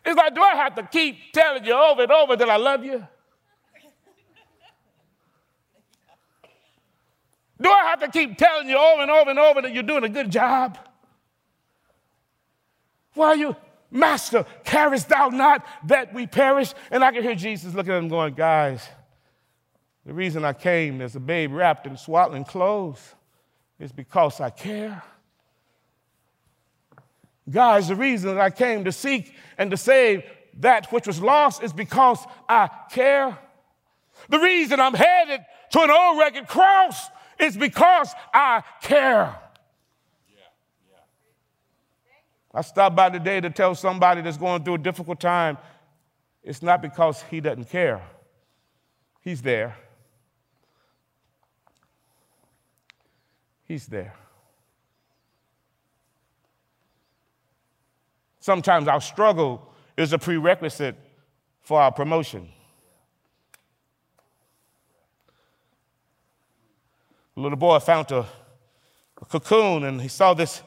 It's 0.05 0.17
like, 0.17 0.33
do 0.33 0.41
I 0.41 0.55
have 0.55 0.75
to 0.75 0.83
keep 0.83 1.33
telling 1.33 1.65
you 1.65 1.73
over 1.73 2.03
and 2.03 2.11
over 2.11 2.35
that 2.35 2.49
I 2.49 2.57
love 2.57 2.83
you? 2.83 3.05
Do 7.61 7.69
I 7.69 7.87
have 7.89 7.99
to 7.99 8.07
keep 8.07 8.37
telling 8.37 8.69
you 8.69 8.77
over 8.77 9.01
and 9.01 9.11
over 9.11 9.29
and 9.29 9.39
over 9.39 9.61
that 9.61 9.73
you're 9.73 9.83
doing 9.83 10.05
a 10.05 10.09
good 10.09 10.31
job? 10.31 10.77
Why 13.15 13.27
are 13.27 13.35
you, 13.35 13.55
Master, 13.91 14.45
carest 14.63 15.09
thou 15.09 15.27
not 15.27 15.65
that 15.87 16.13
we 16.13 16.25
perish? 16.25 16.73
And 16.89 17.03
I 17.03 17.11
can 17.11 17.21
hear 17.21 17.35
Jesus 17.35 17.73
looking 17.73 17.91
at 17.91 17.97
him 17.97 18.07
going, 18.07 18.33
Guys, 18.33 18.87
the 20.05 20.13
reason 20.13 20.45
I 20.45 20.53
came 20.53 21.01
as 21.01 21.15
a 21.17 21.19
babe 21.19 21.51
wrapped 21.51 21.85
in 21.85 21.97
swaddling 21.97 22.45
clothes 22.45 23.15
is 23.77 23.91
because 23.91 24.39
I 24.39 24.51
care. 24.51 25.03
Guys, 27.49 27.87
the 27.87 27.95
reason 27.95 28.35
that 28.35 28.41
I 28.41 28.49
came 28.49 28.83
to 28.85 28.91
seek 28.91 29.33
and 29.57 29.71
to 29.71 29.77
save 29.77 30.23
that 30.59 30.91
which 30.91 31.07
was 31.07 31.21
lost 31.21 31.63
is 31.63 31.73
because 31.73 32.19
I 32.47 32.69
care. 32.91 33.37
The 34.27 34.39
reason 34.39 34.79
I'm 34.79 34.93
headed 34.93 35.41
to 35.71 35.81
an 35.81 35.89
old 35.89 36.19
rugged 36.19 36.47
cross 36.47 37.07
is 37.39 37.55
because 37.55 38.13
I 38.33 38.63
care. 38.81 39.35
I 42.53 42.61
stopped 42.61 42.95
by 42.95 43.09
today 43.09 43.39
to 43.41 43.49
tell 43.49 43.75
somebody 43.75 44.21
that's 44.21 44.37
going 44.37 44.63
through 44.63 44.75
a 44.75 44.79
difficult 44.79 45.19
time 45.19 45.57
it's 46.43 46.61
not 46.61 46.81
because 46.81 47.21
he 47.23 47.41
doesn't 47.41 47.69
care, 47.69 48.01
he's 49.21 49.41
there. 49.41 49.75
He's 53.65 53.85
there. 53.85 54.15
Sometimes 58.39 58.87
our 58.87 59.01
struggle 59.01 59.73
is 59.97 60.13
a 60.13 60.17
prerequisite 60.17 60.95
for 61.61 61.81
our 61.81 61.91
promotion. 61.91 62.47
A 67.35 67.39
little 67.39 67.57
boy 67.57 67.79
found 67.79 68.11
a, 68.11 68.25
a 69.21 69.25
cocoon 69.25 69.83
and 69.83 70.01
he 70.01 70.07
saw 70.07 70.33
this 70.33 70.61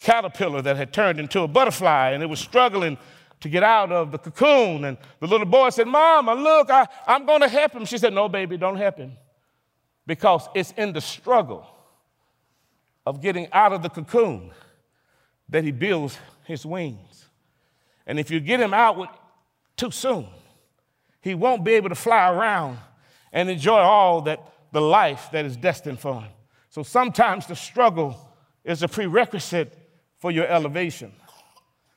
caterpillar 0.00 0.62
that 0.62 0.76
had 0.76 0.92
turned 0.92 1.20
into 1.20 1.40
a 1.40 1.48
butterfly 1.48 2.10
and 2.10 2.22
it 2.22 2.26
was 2.26 2.40
struggling 2.40 2.98
to 3.40 3.48
get 3.48 3.62
out 3.62 3.92
of 3.92 4.12
the 4.12 4.18
cocoon. 4.18 4.84
And 4.84 4.98
the 5.20 5.26
little 5.26 5.46
boy 5.46 5.70
said, 5.70 5.86
Mama, 5.86 6.34
look, 6.34 6.70
I, 6.70 6.86
I'm 7.06 7.26
going 7.26 7.42
to 7.42 7.48
help 7.48 7.72
him. 7.72 7.84
She 7.84 7.98
said, 7.98 8.12
No, 8.12 8.28
baby, 8.28 8.56
don't 8.56 8.76
help 8.76 8.98
him. 8.98 9.12
Because 10.06 10.48
it's 10.54 10.72
in 10.72 10.92
the 10.92 11.00
struggle 11.00 11.66
of 13.04 13.20
getting 13.20 13.48
out 13.52 13.72
of 13.72 13.82
the 13.82 13.88
cocoon 13.88 14.50
that 15.48 15.64
he 15.64 15.70
builds 15.70 16.18
his 16.44 16.64
wings. 16.66 17.26
And 18.06 18.18
if 18.18 18.30
you 18.30 18.40
get 18.40 18.60
him 18.60 18.74
out 18.74 18.96
with, 18.96 19.10
too 19.76 19.90
soon, 19.90 20.26
he 21.20 21.34
won't 21.34 21.64
be 21.64 21.72
able 21.72 21.88
to 21.88 21.94
fly 21.94 22.30
around 22.30 22.78
and 23.32 23.50
enjoy 23.50 23.78
all 23.78 24.22
that 24.22 24.40
the 24.72 24.80
life 24.80 25.28
that 25.32 25.44
is 25.44 25.56
destined 25.56 25.98
for 25.98 26.20
him. 26.20 26.30
So 26.70 26.82
sometimes 26.82 27.46
the 27.46 27.56
struggle 27.56 28.16
is 28.64 28.82
a 28.82 28.88
prerequisite 28.88 29.76
for 30.18 30.30
your 30.30 30.46
elevation. 30.46 31.12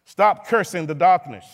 Stop 0.05 0.47
cursing 0.47 0.85
the 0.85 0.95
darkness. 0.95 1.45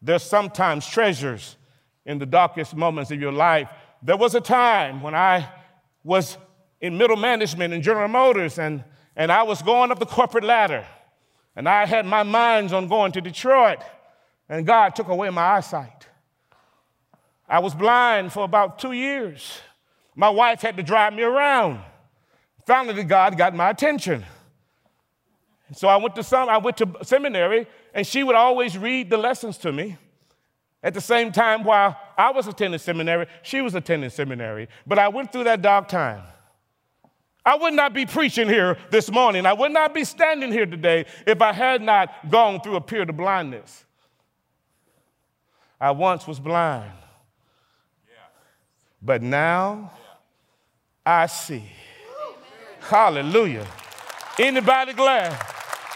There's 0.00 0.22
sometimes 0.22 0.86
treasures 0.86 1.56
in 2.04 2.18
the 2.18 2.26
darkest 2.26 2.74
moments 2.74 3.10
of 3.10 3.20
your 3.20 3.32
life. 3.32 3.68
There 4.02 4.16
was 4.16 4.34
a 4.34 4.40
time 4.40 5.02
when 5.02 5.14
I 5.14 5.48
was 6.04 6.38
in 6.80 6.96
middle 6.96 7.16
management 7.16 7.74
in 7.74 7.82
General 7.82 8.08
Motors 8.08 8.58
and, 8.58 8.84
and 9.16 9.32
I 9.32 9.42
was 9.42 9.62
going 9.62 9.90
up 9.90 9.98
the 9.98 10.06
corporate 10.06 10.44
ladder 10.44 10.86
and 11.56 11.68
I 11.68 11.86
had 11.86 12.06
my 12.06 12.22
minds 12.22 12.72
on 12.72 12.86
going 12.86 13.12
to 13.12 13.20
Detroit 13.20 13.78
and 14.48 14.66
God 14.66 14.94
took 14.94 15.08
away 15.08 15.30
my 15.30 15.56
eyesight. 15.56 16.06
I 17.48 17.58
was 17.58 17.74
blind 17.74 18.32
for 18.32 18.44
about 18.44 18.78
two 18.78 18.92
years. 18.92 19.60
My 20.14 20.28
wife 20.28 20.60
had 20.60 20.76
to 20.76 20.82
drive 20.82 21.14
me 21.14 21.22
around. 21.22 21.80
Finally, 22.66 23.04
God 23.04 23.36
got 23.36 23.54
my 23.54 23.70
attention. 23.70 24.24
So 25.72 25.88
I 25.88 25.96
went 25.96 26.14
to 26.16 26.22
some, 26.22 26.48
I 26.48 26.58
went 26.58 26.76
to 26.78 26.88
seminary, 27.02 27.66
and 27.94 28.06
she 28.06 28.22
would 28.22 28.36
always 28.36 28.78
read 28.78 29.10
the 29.10 29.16
lessons 29.16 29.58
to 29.58 29.72
me. 29.72 29.96
At 30.82 30.94
the 30.94 31.00
same 31.00 31.32
time, 31.32 31.64
while 31.64 31.98
I 32.16 32.30
was 32.30 32.46
attending 32.46 32.78
seminary, 32.78 33.26
she 33.42 33.60
was 33.60 33.74
attending 33.74 34.10
seminary. 34.10 34.68
But 34.86 34.98
I 34.98 35.08
went 35.08 35.32
through 35.32 35.44
that 35.44 35.62
dark 35.62 35.88
time. 35.88 36.22
I 37.46 37.54
would 37.54 37.74
not 37.74 37.94
be 37.94 38.04
preaching 38.04 38.48
here 38.48 38.76
this 38.90 39.08
morning. 39.08 39.46
I 39.46 39.52
would 39.52 39.70
not 39.70 39.94
be 39.94 40.02
standing 40.02 40.50
here 40.50 40.66
today 40.66 41.06
if 41.24 41.40
I 41.40 41.52
had 41.52 41.80
not 41.80 42.28
gone 42.28 42.60
through 42.60 42.74
a 42.74 42.80
period 42.80 43.08
of 43.08 43.16
blindness. 43.16 43.84
I 45.80 45.92
once 45.92 46.26
was 46.26 46.40
blind, 46.40 46.90
but 49.00 49.22
now 49.22 49.92
I 51.04 51.26
see. 51.26 51.70
Hallelujah. 52.80 53.66
Anybody 54.38 54.92
glad? 54.92 55.32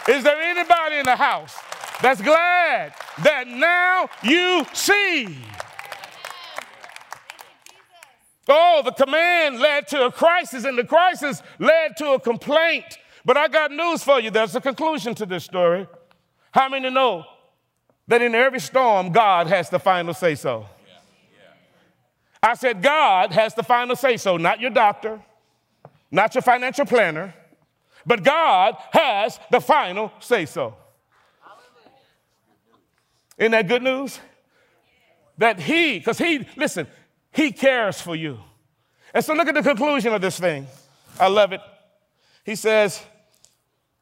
Is 0.07 0.23
there 0.23 0.39
anybody 0.39 0.97
in 0.97 1.05
the 1.05 1.15
house 1.15 1.57
that's 2.01 2.21
glad 2.21 2.93
that 3.23 3.47
now 3.47 4.07
you 4.23 4.65
see? 4.73 5.37
Oh, 8.53 8.81
the 8.83 8.91
command 8.91 9.59
led 9.59 9.87
to 9.89 10.05
a 10.05 10.11
crisis, 10.11 10.65
and 10.65 10.77
the 10.77 10.83
crisis 10.83 11.41
led 11.57 11.95
to 11.97 12.11
a 12.11 12.19
complaint. 12.19 12.97
But 13.23 13.37
I 13.37 13.47
got 13.47 13.71
news 13.71 14.03
for 14.03 14.19
you. 14.19 14.29
There's 14.29 14.55
a 14.55 14.61
conclusion 14.61 15.15
to 15.15 15.25
this 15.25 15.45
story. 15.45 15.87
How 16.51 16.67
many 16.67 16.89
know 16.89 17.23
that 18.07 18.21
in 18.21 18.35
every 18.35 18.59
storm, 18.59 19.11
God 19.11 19.47
has 19.47 19.69
the 19.69 19.79
final 19.79 20.13
say 20.13 20.35
so? 20.35 20.65
I 22.43 22.55
said, 22.55 22.81
God 22.81 23.31
has 23.31 23.53
the 23.53 23.63
final 23.63 23.95
say 23.95 24.17
so, 24.17 24.35
not 24.35 24.59
your 24.59 24.71
doctor, 24.71 25.21
not 26.09 26.33
your 26.35 26.41
financial 26.41 26.85
planner, 26.85 27.33
but 28.05 28.23
God 28.23 28.75
has 28.91 29.39
the 29.51 29.61
final 29.61 30.11
say 30.19 30.45
so. 30.45 30.75
Isn't 33.37 33.51
that 33.51 33.67
good 33.67 33.83
news? 33.83 34.19
That 35.37 35.59
He, 35.59 35.99
because 35.99 36.17
He, 36.17 36.45
listen, 36.57 36.87
He 37.31 37.51
cares 37.51 38.01
for 38.01 38.15
you. 38.15 38.39
And 39.13 39.23
so 39.23 39.33
look 39.33 39.47
at 39.47 39.53
the 39.53 39.63
conclusion 39.63 40.13
of 40.13 40.21
this 40.21 40.39
thing. 40.39 40.67
I 41.19 41.27
love 41.27 41.53
it. 41.53 41.61
He 42.45 42.55
says, 42.55 43.01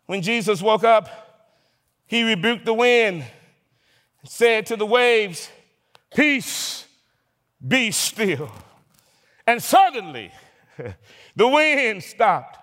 when 0.06 0.22
Jesus 0.22 0.62
woke 0.62 0.84
up, 0.84 1.10
He 2.06 2.24
rebuked 2.24 2.66
the 2.66 2.74
wind 2.74 3.24
and 4.22 4.30
said 4.30 4.66
to 4.68 4.76
the 4.76 4.86
waves, 4.86 5.50
Peace, 6.14 6.86
be 7.66 7.92
still. 7.92 8.52
And 9.46 9.62
suddenly, 9.62 10.32
the 11.36 11.48
wind 11.48 12.04
stopped 12.04 12.60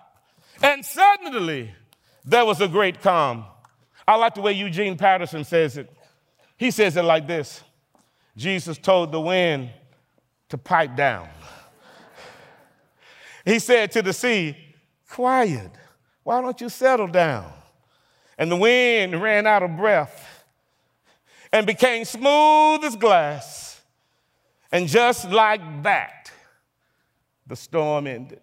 and 0.61 0.85
suddenly 0.85 1.73
there 2.25 2.45
was 2.45 2.61
a 2.61 2.67
great 2.67 3.01
calm. 3.01 3.45
I 4.07 4.15
like 4.15 4.35
the 4.35 4.41
way 4.41 4.53
Eugene 4.53 4.97
Patterson 4.97 5.43
says 5.43 5.77
it. 5.77 5.91
He 6.57 6.71
says 6.71 6.97
it 6.97 7.03
like 7.03 7.27
this 7.27 7.63
Jesus 8.35 8.77
told 8.77 9.11
the 9.11 9.21
wind 9.21 9.69
to 10.49 10.57
pipe 10.57 10.95
down. 10.95 11.29
He 13.45 13.59
said 13.59 13.91
to 13.91 14.01
the 14.01 14.13
sea, 14.13 14.55
Quiet, 15.09 15.71
why 16.23 16.41
don't 16.41 16.59
you 16.59 16.69
settle 16.69 17.07
down? 17.07 17.51
And 18.37 18.51
the 18.51 18.57
wind 18.57 19.21
ran 19.21 19.47
out 19.47 19.63
of 19.63 19.75
breath 19.77 20.45
and 21.51 21.65
became 21.65 22.05
smooth 22.05 22.83
as 22.83 22.95
glass. 22.95 23.81
And 24.71 24.87
just 24.87 25.29
like 25.29 25.61
that, 25.83 26.31
the 27.47 27.55
storm 27.55 28.05
ended. 28.07 28.41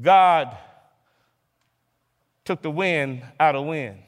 God 0.00 0.56
took 2.44 2.62
the 2.62 2.70
wind 2.70 3.22
out 3.38 3.56
of 3.56 3.66
wind. 3.66 3.98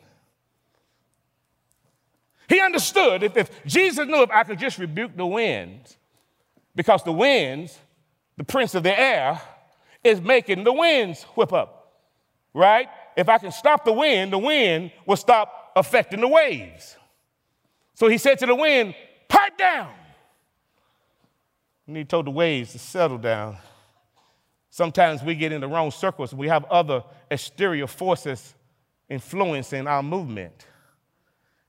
He 2.49 2.61
understood 2.61 3.23
if, 3.23 3.37
if 3.37 3.65
Jesus 3.65 4.07
knew 4.07 4.23
if 4.23 4.31
I 4.31 4.45
could 4.45 4.59
just 4.59 4.79
rebuke 4.79 5.17
the 5.17 5.27
winds, 5.27 5.97
because 6.75 7.03
the 7.03 7.13
winds, 7.13 7.79
the 8.37 8.45
prince 8.45 8.75
of 8.75 8.83
the 8.83 8.99
air, 8.99 9.41
is 10.03 10.21
making 10.21 10.65
the 10.65 10.73
winds 10.73 11.23
whip 11.35 11.53
up, 11.53 12.03
right? 12.53 12.89
If 13.17 13.29
I 13.29 13.39
can 13.39 13.53
stop 13.53 13.85
the 13.85 13.93
wind, 13.93 14.33
the 14.33 14.39
wind 14.39 14.91
will 15.07 15.17
stop 15.17 15.73
affecting 15.77 16.21
the 16.21 16.29
waves. 16.29 16.97
So 17.95 18.09
he 18.09 18.19
said 18.19 18.39
to 18.41 18.47
the 18.47 18.55
wind, 18.55 18.95
pipe 19.29 19.57
down. 19.57 19.93
And 21.87 21.97
he 21.97 22.05
told 22.05 22.27
the 22.27 22.31
waves 22.31 22.73
to 22.73 22.79
settle 22.79 23.19
down. 23.19 23.57
Sometimes 24.71 25.23
we 25.23 25.35
get 25.37 25.53
in 25.53 25.61
the 25.61 25.69
wrong 25.69 25.91
circles. 25.91 26.35
We 26.35 26.49
have 26.49 26.65
other 26.65 27.05
exterior 27.31 27.87
forces 27.87 28.55
influencing 29.09 29.87
our 29.87 30.03
movement. 30.03 30.67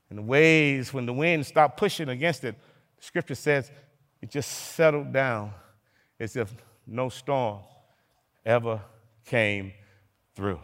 And 0.08 0.18
the 0.18 0.22
waves, 0.22 0.92
when 0.92 1.06
the 1.06 1.12
wind 1.12 1.44
stopped 1.46 1.76
pushing 1.76 2.08
against 2.08 2.44
it, 2.44 2.54
scripture 3.00 3.34
says 3.34 3.70
it 4.22 4.30
just 4.30 4.50
settled 4.50 5.12
down 5.12 5.52
as 6.18 6.36
if 6.36 6.52
no 6.86 7.08
storm 7.08 7.60
ever 8.44 8.80
came 9.24 9.72
through. 10.34 10.60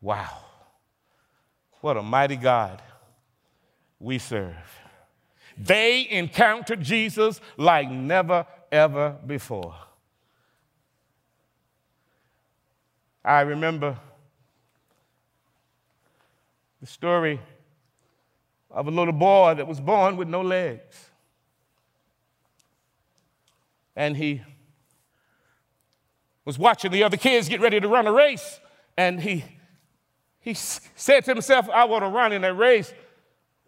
Wow. 0.00 0.44
What 1.80 1.96
a 1.96 2.02
mighty 2.02 2.36
God 2.36 2.82
we 3.98 4.18
serve. 4.18 4.54
They 5.56 6.06
encountered 6.10 6.82
Jesus 6.82 7.40
like 7.56 7.90
never, 7.90 8.46
ever 8.70 9.16
before. 9.26 9.74
I 13.24 13.40
remember 13.40 13.98
the 16.80 16.86
story 16.86 17.40
of 18.70 18.86
a 18.86 18.90
little 18.90 19.12
boy 19.12 19.54
that 19.54 19.66
was 19.66 19.80
born 19.80 20.16
with 20.16 20.28
no 20.28 20.42
legs. 20.42 21.10
And 23.94 24.16
he 24.16 24.42
was 26.44 26.58
watching 26.58 26.90
the 26.90 27.02
other 27.02 27.16
kids 27.16 27.48
get 27.48 27.60
ready 27.60 27.80
to 27.80 27.88
run 27.88 28.06
a 28.06 28.12
race. 28.12 28.60
And 28.96 29.20
he, 29.20 29.44
he 30.40 30.54
said 30.54 31.24
to 31.24 31.32
himself, 31.32 31.68
I 31.70 31.84
want 31.84 32.04
to 32.04 32.08
run 32.08 32.32
in 32.32 32.42
that 32.42 32.56
race. 32.56 32.92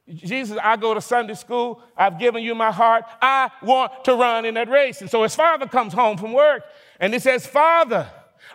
Jesus, 0.07 0.57
I 0.63 0.77
go 0.77 0.95
to 0.95 1.01
Sunday 1.01 1.35
school. 1.35 1.83
I've 1.97 2.19
given 2.19 2.43
you 2.43 2.55
my 2.55 2.71
heart. 2.71 3.05
I 3.21 3.51
want 3.63 4.05
to 4.05 4.15
run 4.15 4.45
in 4.45 4.55
that 4.55 4.69
race. 4.69 5.01
And 5.01 5.11
so 5.11 5.23
his 5.23 5.35
father 5.35 5.67
comes 5.67 5.93
home 5.93 6.17
from 6.17 6.33
work 6.33 6.63
and 7.01 7.13
he 7.13 7.19
says, 7.19 7.47
Father, 7.47 8.09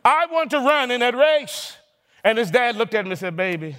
I 0.04 0.26
want 0.28 0.52
to 0.52 0.58
run 0.58 0.90
in 0.90 1.02
that 1.02 1.16
race. 1.16 1.78
And 2.24 2.38
his 2.38 2.50
dad 2.50 2.76
looked 2.76 2.94
at 2.94 3.06
him 3.06 3.12
and 3.12 3.20
said, 3.20 3.36
Baby, 3.36 3.76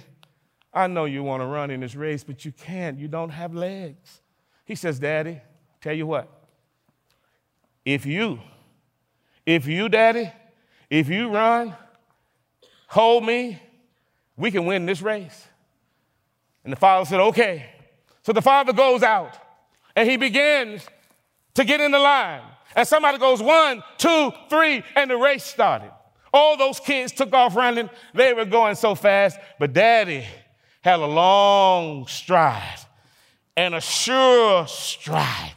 I 0.75 0.87
know 0.87 1.05
you 1.05 1.23
want 1.23 1.41
to 1.41 1.45
run 1.45 1.71
in 1.71 1.79
this 1.79 1.95
race, 1.95 2.25
but 2.25 2.43
you 2.43 2.51
can't. 2.51 2.99
You 2.99 3.07
don't 3.07 3.29
have 3.29 3.55
legs. 3.55 4.21
He 4.65 4.75
says, 4.75 4.99
Daddy, 4.99 5.39
tell 5.79 5.93
you 5.93 6.05
what, 6.05 6.29
if 7.85 8.05
you, 8.05 8.39
if 9.45 9.67
you, 9.67 9.87
Daddy, 9.87 10.31
if 10.89 11.07
you 11.07 11.29
run, 11.29 11.73
hold 12.87 13.25
me, 13.25 13.61
we 14.35 14.51
can 14.51 14.65
win 14.65 14.85
this 14.85 15.01
race. 15.01 15.47
And 16.65 16.73
the 16.73 16.77
father 16.77 17.05
said, 17.05 17.19
Okay. 17.21 17.69
So 18.23 18.33
the 18.33 18.41
father 18.41 18.73
goes 18.73 19.03
out 19.03 19.37
and 19.95 20.09
he 20.09 20.17
begins 20.17 20.85
to 21.53 21.63
get 21.63 21.79
in 21.79 21.91
the 21.91 21.99
line. 21.99 22.41
And 22.75 22.87
somebody 22.87 23.19
goes 23.19 23.39
one, 23.39 23.83
two, 23.99 24.31
three, 24.49 24.83
and 24.95 25.11
the 25.11 25.15
race 25.15 25.43
started. 25.43 25.91
All 26.33 26.57
those 26.57 26.79
kids 26.79 27.11
took 27.11 27.31
off 27.33 27.55
running. 27.55 27.87
They 28.15 28.33
were 28.33 28.45
going 28.45 28.75
so 28.75 28.95
fast. 28.95 29.37
But 29.59 29.73
daddy 29.73 30.25
had 30.85 30.99
a 30.99 31.05
long 31.05 32.05
stride 32.05 32.79
and 33.57 33.73
a 33.73 33.81
sure 33.81 34.67
stride. 34.67 35.55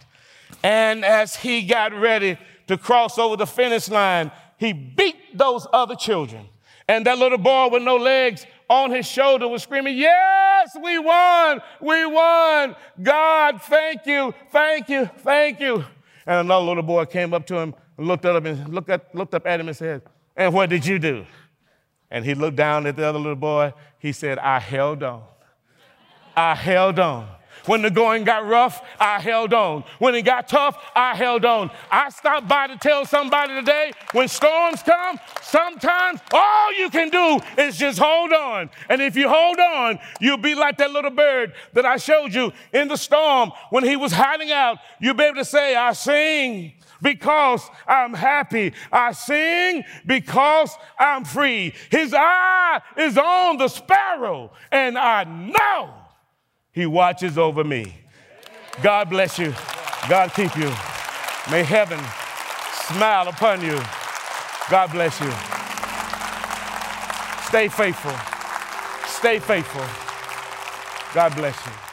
And 0.62 1.04
as 1.04 1.36
he 1.36 1.62
got 1.62 1.92
ready 1.92 2.38
to 2.66 2.78
cross 2.78 3.18
over 3.18 3.36
the 3.36 3.46
finish 3.46 3.90
line, 3.90 4.30
he 4.56 4.72
beat 4.72 5.36
those 5.36 5.66
other 5.70 5.94
children. 5.94 6.48
And 6.88 7.04
that 7.04 7.18
little 7.18 7.36
boy 7.36 7.68
with 7.68 7.82
no 7.82 7.96
legs 7.96 8.46
on 8.70 8.90
his 8.90 9.06
shoulder 9.06 9.46
was 9.46 9.62
screaming, 9.62 9.98
Yes, 9.98 10.74
we 10.82 10.98
won! 10.98 11.60
We 11.82 12.06
won! 12.06 12.74
God, 13.02 13.60
thank 13.60 14.06
you, 14.06 14.32
thank 14.50 14.88
you, 14.88 15.10
thank 15.18 15.60
you. 15.60 15.84
And 16.26 16.46
another 16.46 16.64
little 16.64 16.82
boy 16.82 17.04
came 17.04 17.34
up 17.34 17.46
to 17.48 17.58
him 17.58 17.74
looked 17.98 18.24
up 18.24 18.42
and 18.42 18.72
looked, 18.72 18.88
at, 18.88 19.14
looked 19.14 19.34
up 19.34 19.46
at 19.46 19.60
him 19.60 19.68
and 19.68 19.76
said, 19.76 20.00
And 20.36 20.54
what 20.54 20.70
did 20.70 20.86
you 20.86 20.98
do? 20.98 21.26
And 22.10 22.24
he 22.24 22.34
looked 22.34 22.56
down 22.56 22.86
at 22.86 22.96
the 22.96 23.04
other 23.04 23.18
little 23.18 23.36
boy. 23.36 23.74
He 23.98 24.12
said, 24.12 24.38
I 24.38 24.60
held 24.60 25.02
on. 25.02 25.22
I 26.36 26.54
held 26.54 26.98
on. 26.98 27.28
When 27.66 27.82
the 27.82 27.90
going 27.90 28.24
got 28.24 28.46
rough, 28.46 28.82
I 28.98 29.20
held 29.20 29.52
on. 29.52 29.84
When 29.98 30.14
it 30.14 30.22
got 30.22 30.48
tough, 30.48 30.82
I 30.94 31.14
held 31.14 31.44
on. 31.44 31.70
I 31.90 32.08
stopped 32.08 32.48
by 32.48 32.68
to 32.68 32.76
tell 32.78 33.04
somebody 33.04 33.54
today 33.54 33.92
when 34.12 34.28
storms 34.28 34.82
come, 34.82 35.18
sometimes 35.42 36.20
all 36.32 36.78
you 36.78 36.88
can 36.88 37.10
do 37.10 37.40
is 37.58 37.76
just 37.76 37.98
hold 37.98 38.32
on. 38.32 38.70
And 38.88 39.02
if 39.02 39.16
you 39.16 39.28
hold 39.28 39.58
on, 39.58 39.98
you'll 40.20 40.38
be 40.38 40.54
like 40.54 40.78
that 40.78 40.92
little 40.92 41.10
bird 41.10 41.52
that 41.74 41.84
I 41.84 41.98
showed 41.98 42.32
you 42.32 42.52
in 42.72 42.88
the 42.88 42.96
storm 42.96 43.52
when 43.70 43.84
he 43.84 43.96
was 43.96 44.12
hiding 44.12 44.50
out. 44.50 44.78
You'll 44.98 45.14
be 45.14 45.24
able 45.24 45.36
to 45.36 45.44
say, 45.44 45.74
I 45.76 45.92
sing 45.92 46.72
because 47.02 47.68
I'm 47.86 48.14
happy. 48.14 48.72
I 48.92 49.12
sing 49.12 49.84
because 50.06 50.76
I'm 50.98 51.24
free. 51.24 51.74
His 51.90 52.14
eye 52.14 52.80
is 52.96 53.16
on 53.18 53.58
the 53.58 53.68
sparrow, 53.68 54.50
and 54.70 54.98
I 54.98 55.24
know 55.24 55.94
he 56.72 56.86
watches 56.86 57.38
over 57.38 57.64
me. 57.64 57.94
God 58.82 59.10
bless 59.10 59.38
you. 59.38 59.54
God 60.08 60.32
keep 60.34 60.56
you. 60.56 60.72
May 61.50 61.62
heaven 61.62 61.98
smile 62.86 63.28
upon 63.28 63.60
you. 63.62 63.78
God 64.70 64.90
bless 64.92 65.20
you. 65.20 65.32
Stay 67.48 67.68
faithful. 67.68 68.12
Stay 69.08 69.38
faithful. 69.38 69.84
God 71.14 71.34
bless 71.34 71.56
you. 71.66 71.87